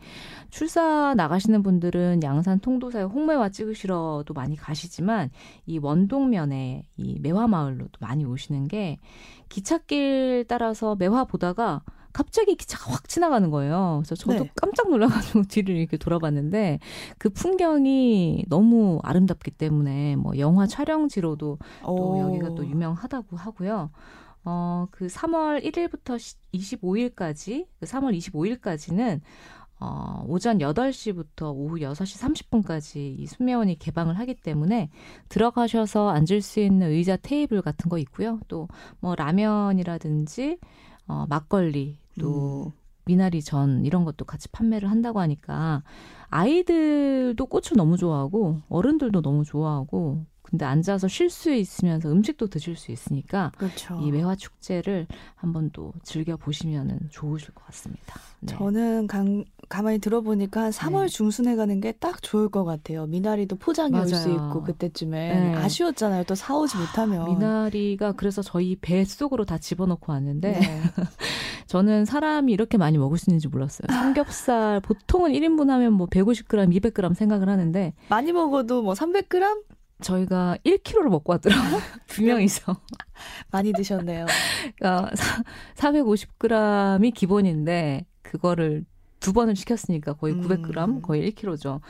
출사 0.50 1.14
나가시는 1.16 1.64
분들은 1.64 2.22
양산 2.22 2.60
통도사에 2.60 3.02
홍매화 3.02 3.48
찍으시러도 3.48 4.32
많이 4.34 4.56
가시지만 4.56 5.30
이 5.66 5.78
원동면에 5.78 6.84
이 6.96 7.18
매화 7.20 7.48
마을로도 7.48 7.90
많이 7.98 8.24
오시는 8.24 8.68
게 8.68 8.98
기찻길 9.48 10.44
따라서 10.48 10.94
매화 10.94 11.24
보다가 11.24 11.82
갑자기 12.12 12.54
기차가 12.54 12.92
확 12.92 13.08
지나가는 13.08 13.50
거예요. 13.50 14.00
그래서 14.04 14.14
저도 14.14 14.44
네. 14.44 14.50
깜짝 14.54 14.88
놀라가지고 14.88 15.42
뒤를 15.50 15.76
이렇게 15.76 15.96
돌아봤는데 15.96 16.78
그 17.18 17.28
풍경이 17.28 18.44
너무 18.48 19.00
아름답기 19.02 19.50
때문에 19.50 20.14
뭐 20.14 20.38
영화 20.38 20.68
촬영지로도 20.68 21.58
또 21.82 21.92
오. 21.92 22.20
여기가 22.20 22.54
또 22.54 22.64
유명하다고 22.64 23.36
하고요. 23.36 23.90
어, 24.44 24.86
그 24.90 25.06
3월 25.06 25.64
1일부터 25.64 26.16
25일까지, 26.52 27.66
그 27.80 27.86
3월 27.86 28.16
25일까지는 28.16 29.20
어, 29.80 30.24
오전 30.28 30.58
8시부터 30.58 31.52
오후 31.54 31.76
6시 31.76 32.62
30분까지 32.62 33.18
이 33.18 33.26
순매원이 33.26 33.78
개방을 33.78 34.18
하기 34.20 34.34
때문에 34.36 34.88
들어가셔서 35.28 36.10
앉을 36.10 36.42
수 36.42 36.60
있는 36.60 36.90
의자 36.90 37.16
테이블 37.16 37.60
같은 37.60 37.88
거 37.90 37.98
있고요. 37.98 38.38
또 38.48 38.68
뭐 39.00 39.14
라면이라든지 39.16 40.58
어, 41.08 41.26
막걸리 41.28 41.98
또 42.18 42.66
음. 42.66 42.72
미나리 43.06 43.42
전 43.42 43.84
이런 43.84 44.04
것도 44.04 44.24
같이 44.24 44.48
판매를 44.48 44.90
한다고 44.90 45.20
하니까 45.20 45.82
아이들도 46.28 47.44
꽃을 47.46 47.76
너무 47.76 47.96
좋아하고 47.98 48.62
어른들도 48.68 49.20
너무 49.20 49.44
좋아하고 49.44 50.24
근데 50.44 50.64
앉아서 50.66 51.08
쉴 51.08 51.30
수 51.30 51.52
있으면서 51.52 52.10
음식도 52.12 52.46
드실 52.48 52.76
수 52.76 52.92
있으니까 52.92 53.50
그렇죠. 53.56 53.98
이 54.02 54.12
매화 54.12 54.36
축제를 54.36 55.06
한번 55.34 55.70
또 55.72 55.92
즐겨 56.04 56.36
보시면은 56.36 57.00
좋으실 57.10 57.52
것 57.54 57.64
같습니다. 57.66 58.14
네. 58.40 58.54
저는 58.54 59.06
강, 59.06 59.44
가만히 59.70 59.98
들어보니까 59.98 60.64
한 60.64 60.70
3월 60.70 61.02
네. 61.02 61.08
중순에 61.08 61.56
가는 61.56 61.80
게 61.80 61.92
딱 61.98 62.20
좋을 62.22 62.50
것 62.50 62.64
같아요. 62.64 63.06
미나리도 63.06 63.56
포장이 63.56 63.98
올 63.98 64.06
수 64.06 64.28
있고 64.30 64.62
그때쯤에 64.62 65.40
네. 65.52 65.54
아쉬웠잖아요. 65.56 66.24
또 66.24 66.34
사오지 66.34 66.76
못하면 66.76 67.24
미나리가 67.24 68.12
그래서 68.12 68.42
저희 68.42 68.76
배 68.76 69.04
속으로 69.04 69.44
다 69.46 69.56
집어넣고 69.58 70.12
왔는데 70.12 70.52
네. 70.52 70.60
저는 71.66 72.04
사람이 72.04 72.52
이렇게 72.52 72.76
많이 72.78 72.98
먹을 72.98 73.16
수 73.18 73.30
있는지 73.30 73.48
몰랐어요. 73.48 73.86
삼겹살 73.88 74.80
보통은 74.80 75.32
1인분 75.32 75.68
하면 75.68 75.94
뭐 75.94 76.06
150g, 76.06 76.68
200g 76.80 77.14
생각을 77.14 77.48
하는데 77.48 77.94
많이 78.10 78.32
먹어도 78.32 78.82
뭐 78.82 78.92
300g? 78.94 79.62
저희가 80.02 80.56
1kg를 80.64 81.08
먹고 81.08 81.32
왔더라고요. 81.32 81.80
두 82.08 82.22
명이서. 82.22 82.76
많이 83.50 83.72
드셨네요. 83.72 84.26
그러니까 84.76 85.10
450g이 85.76 87.14
기본인데 87.14 88.06
그거를 88.22 88.84
두 89.24 89.32
번을 89.32 89.56
시켰으니까 89.56 90.12
거의 90.12 90.34
900g, 90.34 90.76
음. 90.84 91.02
거의 91.02 91.32
1kg죠. 91.32 91.80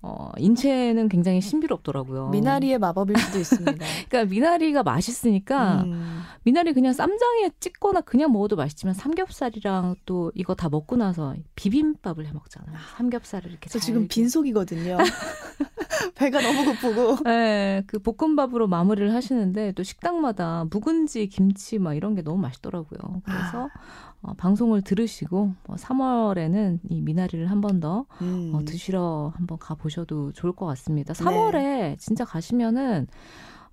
어, 0.00 0.30
인체는 0.38 1.08
굉장히 1.08 1.42
신비롭더라고요. 1.42 2.28
미나리의 2.28 2.78
마법일 2.78 3.18
수도 3.18 3.38
있습니다. 3.38 3.72
그러니까 4.08 4.24
미나리가 4.32 4.82
맛있으니까 4.82 5.82
음. 5.82 6.22
미나리 6.44 6.72
그냥 6.72 6.94
쌈장에 6.94 7.50
찍거나 7.60 8.02
그냥 8.02 8.32
먹어도 8.32 8.56
맛있지만 8.56 8.94
삼겹살이랑 8.94 9.96
또 10.06 10.32
이거 10.34 10.54
다 10.54 10.70
먹고 10.70 10.96
나서 10.96 11.34
비빔밥을 11.56 12.26
해 12.26 12.32
먹잖아요. 12.32 12.78
삼겹살을 12.96 13.50
이렇게 13.50 13.68
저 13.68 13.78
지금 13.78 14.08
빈속이거든요. 14.08 14.96
배가 16.14 16.40
너무 16.40 16.64
고프고. 16.64 17.24
네, 17.24 17.82
그 17.86 17.98
볶음밥으로 17.98 18.68
마무리를 18.68 19.12
하시는데 19.12 19.72
또 19.72 19.82
식당마다 19.82 20.64
묵은지, 20.70 21.28
김치 21.28 21.78
막 21.78 21.94
이런 21.94 22.14
게 22.14 22.22
너무 22.22 22.40
맛있더라고요. 22.40 23.22
그래서 23.24 23.66
아. 23.66 24.07
어, 24.22 24.34
방송을 24.34 24.82
들으시고 24.82 25.54
뭐 25.64 25.76
3월에는 25.76 26.80
이 26.90 27.00
미나리를 27.00 27.48
한 27.50 27.60
번더 27.60 28.06
음. 28.22 28.52
어, 28.54 28.64
드시러 28.64 29.32
한번 29.36 29.58
가 29.58 29.74
보셔도 29.74 30.32
좋을 30.32 30.52
것 30.52 30.66
같습니다. 30.66 31.14
3월에 31.14 31.52
네. 31.52 31.96
진짜 31.98 32.24
가시면은 32.24 33.06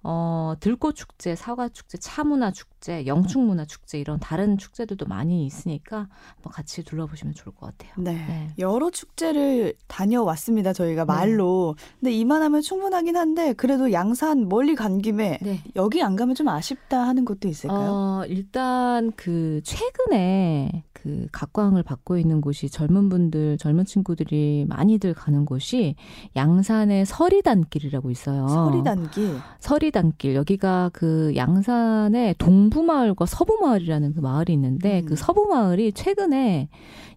어, 0.04 0.54
들꽃 0.60 0.96
축제, 0.96 1.36
사과 1.36 1.68
축제, 1.68 1.98
차문화 1.98 2.52
축제, 2.52 2.75
영축 3.06 3.42
문화 3.42 3.66
축제 3.66 4.00
이런 4.00 4.20
다른 4.20 4.58
축제들도 4.58 5.06
많이 5.06 5.46
있으니까 5.46 6.08
한번 6.36 6.54
같이 6.54 6.84
둘러보시면 6.84 7.34
좋을 7.34 7.56
것 7.56 7.68
같아요. 7.68 7.92
네. 7.98 8.14
네. 8.14 8.50
여러 8.60 8.90
축제를 8.90 9.74
다녀왔습니다. 9.88 10.74
저희가 10.74 11.06
네. 11.06 11.08
말로. 11.08 11.76
네. 11.78 11.86
근데 12.00 12.12
이만하면 12.14 12.62
충분하긴 12.62 13.16
한데 13.18 13.54
그래도 13.54 13.92
양산 13.92 14.48
멀리 14.50 14.76
간 14.76 15.00
김에 15.00 15.40
네. 15.42 15.62
여기 15.76 16.02
안 16.04 16.16
가면 16.16 16.36
좀 16.36 16.48
아쉽다 16.48 17.02
하는 17.02 17.26
것도 17.26 17.48
있을까요? 17.48 17.92
어, 17.92 18.26
일단 18.28 19.12
그 19.16 19.62
최근에 19.64 20.84
그 20.94 21.28
각광을 21.32 21.84
받고 21.84 22.18
있는 22.18 22.42
곳이 22.42 22.70
젊은 22.70 23.10
분들, 23.10 23.58
젊은 23.60 23.86
친구들이 23.86 24.66
많이들 24.68 25.14
가는 25.14 25.46
곳이 25.46 25.96
양산의 26.36 27.06
서리단길이라고 27.06 28.10
있어요. 28.10 28.48
서리단길. 28.48 29.38
서리단길. 29.60 30.36
여기가 30.36 30.90
그 30.94 31.34
양산의 31.36 32.36
동부 32.40 32.75
마을과 32.80 33.26
서부마을이라는 33.26 34.14
그 34.14 34.20
마을이 34.20 34.54
있는데 34.54 35.02
음. 35.02 35.06
그 35.06 35.16
서부마을이 35.16 35.94
최근에 35.94 36.70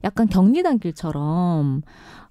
약간 0.04 0.28
경리단길처럼 0.28 1.82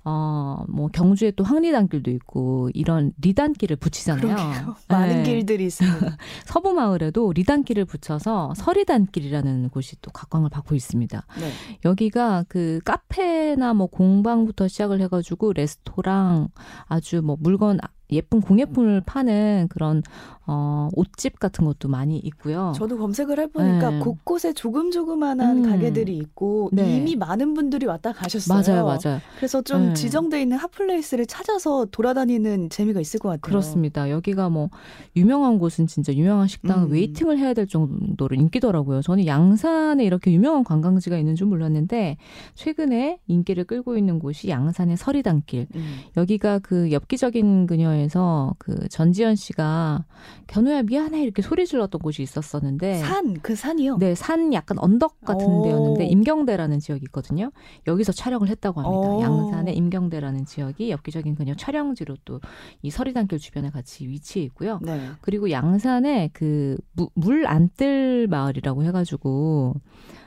어, 0.09 0.63
뭐 0.69 0.87
경주에 0.87 1.31
또 1.31 1.43
황리단길도 1.43 2.09
있고 2.11 2.69
이런 2.73 3.11
리단길을 3.21 3.75
붙이잖아요. 3.75 4.21
그러게요. 4.21 4.75
많은 4.87 5.17
네. 5.17 5.23
길들이 5.23 5.65
있습니다. 5.65 6.17
서부 6.47 6.71
마을에도 6.71 7.33
리단길을 7.33 7.83
붙여서 7.83 8.53
서리단길이라는 8.55 9.67
곳이 9.67 9.97
또 10.01 10.09
각광을 10.11 10.49
받고 10.49 10.75
있습니다. 10.75 11.25
네. 11.41 11.51
여기가 11.83 12.45
그 12.47 12.79
카페나 12.85 13.73
뭐 13.73 13.87
공방부터 13.87 14.69
시작을 14.69 15.01
해가지고 15.01 15.51
레스토랑 15.51 16.47
아주 16.85 17.21
뭐 17.21 17.35
물건 17.37 17.79
예쁜 18.11 18.41
공예품을 18.41 19.01
파는 19.05 19.67
그런 19.69 20.01
어, 20.49 20.87
옷집 20.95 21.39
같은 21.39 21.65
것도 21.65 21.89
많이 21.89 22.17
있고요. 22.19 22.71
저도 22.73 22.97
검색을 22.97 23.37
해보니까 23.37 23.89
네. 23.89 23.99
곳곳에 23.99 24.53
조금 24.53 24.91
조그만한 24.91 25.57
음. 25.57 25.69
가게들이 25.69 26.15
있고 26.17 26.69
네. 26.71 26.95
이미 26.95 27.17
많은 27.17 27.53
분들이 27.53 27.85
왔다 27.85 28.13
가셨어요. 28.13 28.61
맞아요, 28.63 28.85
맞아요. 28.85 29.19
그래서 29.35 29.61
좀 29.61 29.89
네. 29.89 29.93
지정돼 29.93 30.41
있는 30.41 30.55
hot 30.57 30.74
place를 30.74 31.25
찾아서 31.25 31.85
돌아다니는 31.91 32.69
재미가 32.69 33.01
있을 33.01 33.19
것 33.19 33.27
같아요. 33.27 33.41
그렇습니다. 33.41 34.09
여기가 34.09 34.47
뭐 34.47 34.69
유명한 35.17 35.59
곳은 35.59 35.87
진짜 35.87 36.13
유명한 36.13 36.47
식당 36.47 36.83
음. 36.83 36.91
waiting을 36.91 37.37
해야 37.37 37.53
될 37.53 37.67
정도로 37.67 38.33
인기더라고요. 38.37 39.01
저는 39.01 39.25
양산에 39.25 40.05
이렇게 40.05 40.31
유명한 40.31 40.63
관광지가 40.63 41.17
있는 41.17 41.35
줄 41.35 41.47
몰랐는데 41.47 42.15
최근에 42.55 43.19
인기를 43.27 43.65
끌고 43.65 43.97
있는 43.97 44.19
곳이 44.19 44.47
양산의 44.47 44.95
서리단길. 44.95 45.67
음. 45.75 45.97
여기가 46.15 46.59
그 46.59 46.89
엽기적인 46.93 47.67
그녀 47.67 47.96
에서 47.97 48.55
그 48.57 48.87
전지현 48.89 49.35
씨가 49.35 50.05
견우야 50.47 50.83
미안해 50.83 51.21
이렇게 51.21 51.41
소리 51.41 51.65
질렀던 51.65 51.99
곳이 52.01 52.21
있었었는데 52.23 52.95
산 52.99 53.37
그 53.41 53.55
산이요? 53.55 53.97
네, 53.97 54.15
산 54.15 54.53
약간 54.53 54.77
언덕 54.79 55.21
같은 55.21 55.45
오. 55.45 55.63
데였는데 55.63 56.05
임경대라는 56.05 56.79
지역이 56.79 57.03
있거든요. 57.07 57.51
여기서 57.87 58.11
촬영을 58.11 58.47
했다고 58.49 58.81
합니다. 58.81 59.09
오. 59.09 59.21
양산의 59.21 59.75
임경대라는 59.75 60.45
지역이 60.45 60.91
엽기적인 60.91 61.35
그녀 61.35 61.53
촬영지로 61.55 62.15
또 62.25 62.39
이 62.81 62.89
서리단길 62.89 63.39
주변에 63.39 63.69
같이 63.69 64.07
위치해 64.07 64.45
있고요. 64.45 64.79
네. 64.81 65.09
그리고 65.21 65.49
양산에 65.51 66.29
그물 66.33 67.47
안뜰 67.47 68.27
마을이라고 68.29 68.83
해가지고 68.83 69.75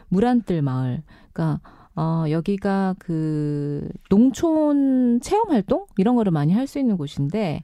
물 0.08 0.26
안뜰 0.26 0.62
마을, 0.62 1.02
그러니까 1.32 1.60
어, 2.00 2.24
여기가 2.30 2.94
그 2.98 3.86
농촌 4.08 5.20
체험 5.20 5.50
활동 5.50 5.84
이런 5.98 6.16
거를 6.16 6.32
많이 6.32 6.54
할 6.54 6.66
수 6.66 6.78
있는 6.78 6.96
곳인데 6.96 7.62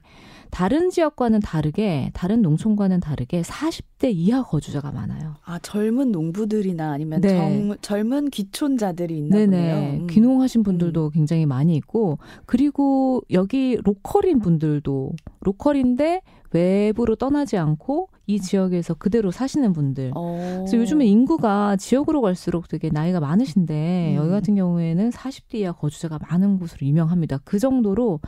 다른 0.51 0.89
지역과는 0.89 1.39
다르게 1.39 2.11
다른 2.13 2.41
농촌과는 2.41 2.99
다르게 2.99 3.41
40대 3.41 4.11
이하 4.13 4.43
거주자가 4.43 4.91
많아요. 4.91 5.35
아 5.45 5.59
젊은 5.59 6.11
농부들이나 6.11 6.91
아니면 6.91 7.21
네. 7.21 7.29
정, 7.29 7.77
젊은 7.81 8.29
귀촌자들이 8.29 9.17
있나 9.17 9.37
네네. 9.37 9.45
보네요. 9.45 10.01
음. 10.01 10.07
귀농하신 10.07 10.63
분들도 10.63 11.05
음. 11.05 11.11
굉장히 11.11 11.45
많이 11.45 11.75
있고 11.77 12.19
그리고 12.45 13.21
여기 13.31 13.77
로컬인 13.83 14.39
분들도 14.39 15.13
로컬인데 15.41 16.21
외부로 16.51 17.15
떠나지 17.15 17.57
않고 17.57 18.09
이 18.25 18.39
지역에서 18.39 18.93
그대로 18.93 19.31
사시는 19.31 19.73
분들. 19.73 20.11
어. 20.15 20.57
그래서 20.59 20.77
요즘에 20.77 21.05
인구가 21.05 21.75
지역으로 21.75 22.21
갈수록 22.21 22.67
되게 22.67 22.89
나이가 22.89 23.19
많으신데 23.19 24.11
음. 24.11 24.15
여기 24.15 24.29
같은 24.29 24.55
경우에는 24.55 25.09
40대 25.09 25.55
이하 25.55 25.71
거주자가 25.71 26.19
많은 26.29 26.59
곳으로 26.59 26.85
유명합니다. 26.87 27.39
그 27.43 27.59
정도로 27.59 28.19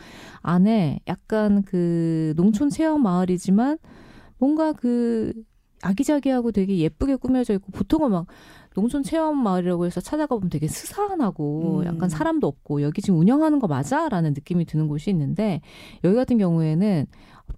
안에 0.42 1.00
약간 1.08 1.64
그 1.64 2.34
농촌 2.36 2.70
체험 2.70 3.04
마을이지만 3.04 3.78
뭔가 4.38 4.74
그 4.74 5.34
아기자기하고 5.82 6.52
되게 6.52 6.78
예쁘게 6.78 7.16
꾸며져 7.16 7.54
있고 7.54 7.72
보통은 7.72 8.12
막 8.12 8.26
농촌 8.76 9.04
체험 9.04 9.42
마을이라고 9.42 9.86
해서 9.86 10.02
찾아가 10.02 10.36
보면 10.36 10.50
되게 10.50 10.68
스산하고 10.68 11.80
음. 11.80 11.86
약간 11.86 12.10
사람도 12.10 12.48
없고 12.48 12.82
여기 12.82 13.02
지금 13.02 13.20
운영하는 13.20 13.60
거 13.60 13.68
맞아 13.68 14.10
라는 14.10 14.34
느낌이 14.34 14.66
드는 14.66 14.88
곳이 14.88 15.10
있는데 15.10 15.62
여기 16.04 16.16
같은 16.16 16.38
경우에는 16.38 17.06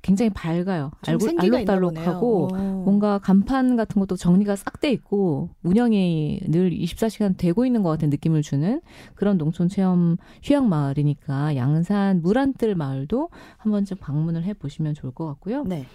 굉장히 0.02 0.30
밝아요. 0.30 0.92
알록달록하고 1.06 2.50
뭔가 2.86 3.18
간판 3.20 3.76
같은 3.76 4.00
것도 4.00 4.16
정리가 4.16 4.56
싹 4.56 4.80
돼 4.80 4.92
있고 4.92 5.50
운영이 5.64 6.42
늘 6.48 6.72
24시간 6.72 7.38
되고 7.38 7.66
있는 7.66 7.84
것 7.84 7.90
같은 7.90 8.10
느낌을 8.10 8.42
주는 8.42 8.82
그런 9.16 9.38
농촌 9.38 9.68
체험 9.68 10.18
휴양 10.44 10.70
마을이니까 10.70 11.56
양산 11.56 12.22
물안뜰 12.22 12.76
마을도 12.76 13.30
한 13.58 13.72
번쯤 13.72 13.98
방문을 13.98 14.44
해 14.44 14.54
보시면 14.54 14.94
좋을 14.94 15.14
것 15.14 15.26
같고요. 15.28 15.64
네. 15.64 15.86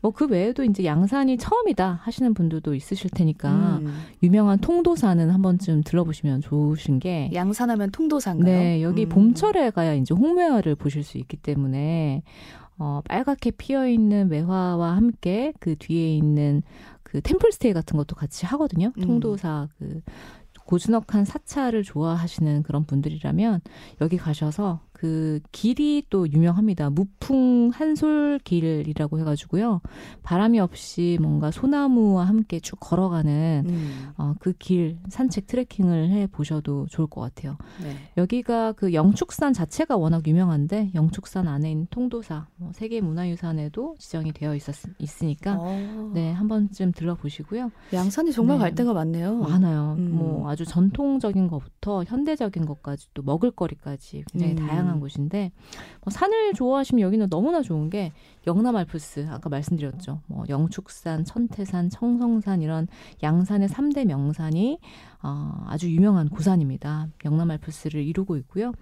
뭐 0.00 0.16
그 0.16 0.26
외에도 0.26 0.64
이제 0.64 0.84
양산이 0.86 1.36
처음이다 1.36 2.00
하시는 2.02 2.32
분들도 2.32 2.74
있으실 2.74 3.10
테니까 3.10 3.80
음. 3.82 4.00
유명한 4.22 4.58
통도산은 4.58 5.28
한 5.28 5.42
번쯤 5.42 5.82
들러보시면 5.84 6.40
좋으신 6.40 7.00
게 7.00 7.30
양산하면 7.34 7.90
통도산가요? 7.90 8.44
네, 8.44 8.82
여기 8.82 9.04
음. 9.04 9.08
봄철에 9.10 9.70
가야 9.70 9.92
이제 9.92 10.14
홍매화를 10.14 10.74
보실 10.74 11.04
수 11.04 11.18
있기 11.18 11.36
때문에 11.36 12.22
어, 12.78 13.00
빨갛게 13.08 13.52
피어 13.52 13.88
있는 13.88 14.28
매화와 14.28 14.96
함께 14.96 15.52
그 15.60 15.76
뒤에 15.76 16.16
있는 16.16 16.62
그 17.02 17.20
템플스테이 17.20 17.72
같은 17.72 17.96
것도 17.96 18.16
같이 18.16 18.46
하거든요. 18.46 18.92
음. 18.98 19.02
통도사 19.02 19.68
그 19.78 20.00
고즈넉한 20.66 21.24
사찰을 21.24 21.84
좋아하시는 21.84 22.64
그런 22.64 22.84
분들이라면 22.84 23.60
여기 24.00 24.16
가셔서 24.16 24.80
그 24.96 25.40
길이 25.52 26.02
또 26.08 26.26
유명합니다. 26.26 26.88
무풍 26.88 27.70
한솔 27.70 28.40
길이라고 28.42 29.18
해가지고요. 29.18 29.82
바람이 30.22 30.58
없이 30.58 31.18
뭔가 31.20 31.50
소나무와 31.50 32.24
함께 32.24 32.60
쭉 32.60 32.80
걸어가는 32.80 33.66
음. 33.68 34.08
어, 34.16 34.32
그길 34.40 34.96
산책 35.10 35.48
트레킹을 35.48 36.08
해 36.08 36.26
보셔도 36.26 36.86
좋을 36.88 37.08
것 37.08 37.20
같아요. 37.20 37.58
네. 37.82 37.94
여기가 38.16 38.72
그 38.72 38.94
영축산 38.94 39.52
자체가 39.52 39.98
워낙 39.98 40.26
유명한데 40.26 40.92
영축산 40.94 41.46
안에 41.46 41.72
있는 41.72 41.86
통도사 41.90 42.46
뭐 42.56 42.70
세계 42.72 43.02
문화유산에도 43.02 43.96
지정이 43.98 44.32
되어 44.32 44.54
있었 44.56 44.74
있으니까 44.98 45.58
어. 45.60 46.10
네한 46.14 46.48
번쯤 46.48 46.92
들러보시고요. 46.92 47.70
양산이 47.92 48.32
정말 48.32 48.56
네. 48.56 48.60
갈 48.62 48.74
데가 48.74 48.94
많네요. 48.94 49.40
많아요. 49.40 49.96
음. 49.98 50.16
뭐 50.16 50.48
아주 50.48 50.64
전통적인 50.64 51.48
것부터 51.48 52.02
현대적인 52.04 52.64
것까지 52.64 53.08
또 53.12 53.22
먹을거리까지 53.22 54.24
굉장히 54.32 54.54
음. 54.54 54.66
다양한 54.66 54.85
다양한 54.86 55.00
곳인데 55.00 55.50
뭐 56.04 56.10
산을 56.10 56.54
좋아하시면 56.54 57.00
여기는 57.02 57.28
너무나 57.28 57.60
좋은 57.60 57.90
게 57.90 58.12
영남 58.46 58.76
알프스 58.76 59.26
아까 59.30 59.48
말씀드렸죠. 59.48 60.20
뭐 60.26 60.44
영축산, 60.48 61.24
천태산, 61.24 61.90
청성산 61.90 62.62
이런 62.62 62.86
양산의 63.22 63.68
3대 63.68 64.04
명산이 64.04 64.78
어, 65.22 65.64
아주 65.66 65.90
유명한 65.90 66.28
고산입니다. 66.28 67.08
영남 67.24 67.50
알프스를 67.50 68.02
이루고 68.02 68.36
있고요. 68.38 68.72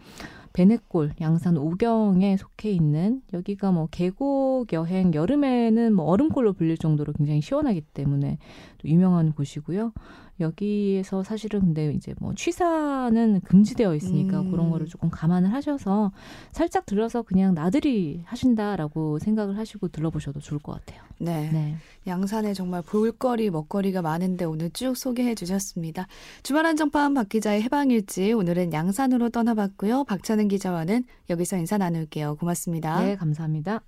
베네골, 0.53 1.15
양산 1.21 1.57
오경에 1.57 2.37
속해 2.37 2.71
있는 2.71 3.23
여기가 3.33 3.73
뭐 3.73 3.89
계곡 3.91 4.73
여행 4.73 5.13
여름에는 5.13 5.93
뭐 5.93 6.05
얼음골로 6.07 6.53
불릴 6.53 6.79
정도로 6.79 7.13
굉장히 7.13 7.41
시원하기 7.41 7.81
때문에 7.81 8.39
또 8.79 8.89
유명한 8.89 9.33
곳이고요. 9.33 9.93
여기에서 10.41 11.23
사실은 11.23 11.61
근데 11.61 11.93
이제 11.93 12.15
뭐 12.19 12.35
취사는 12.35 13.41
금지되어 13.41 13.95
있으니까 13.95 14.41
음. 14.41 14.51
그런 14.51 14.71
거를 14.71 14.87
조금 14.87 15.11
감안을 15.11 15.53
하셔서 15.53 16.13
살짝 16.53 16.87
들어서 16.87 17.23
그냥 17.23 17.55
나들이 17.55 18.23
하신다라고 18.25 19.19
생각을 19.55 19.59
하시고 19.59 19.89
들러보셔도 19.89 20.41
좋을 20.41 20.61
것 20.61 20.73
같아요. 20.73 21.03
네. 21.19 21.51
네. 21.53 21.77
양산에 22.07 22.53
정말 22.53 22.83
볼거리, 22.83 23.51
먹거리가 23.51 24.03
많은데 24.03 24.45
오늘 24.45 24.71
쭉 24.71 24.97
소개해 24.97 25.35
주셨습니다. 25.35 26.07
주말 26.43 26.67
한정판 26.67 27.15
박 27.15 27.29
기자의 27.29 27.63
해방일지 27.63 28.33
오늘은 28.33 28.73
양산으로 28.73 29.31
떠나봤고요. 29.31 30.05
박찬은 30.05 30.49
기자와는 30.49 31.05
여기서 31.31 31.57
인사 31.57 31.79
나눌게요. 31.79 32.37
고맙습니다. 32.37 33.01
네, 33.03 33.17
감사합니다. 33.17 33.85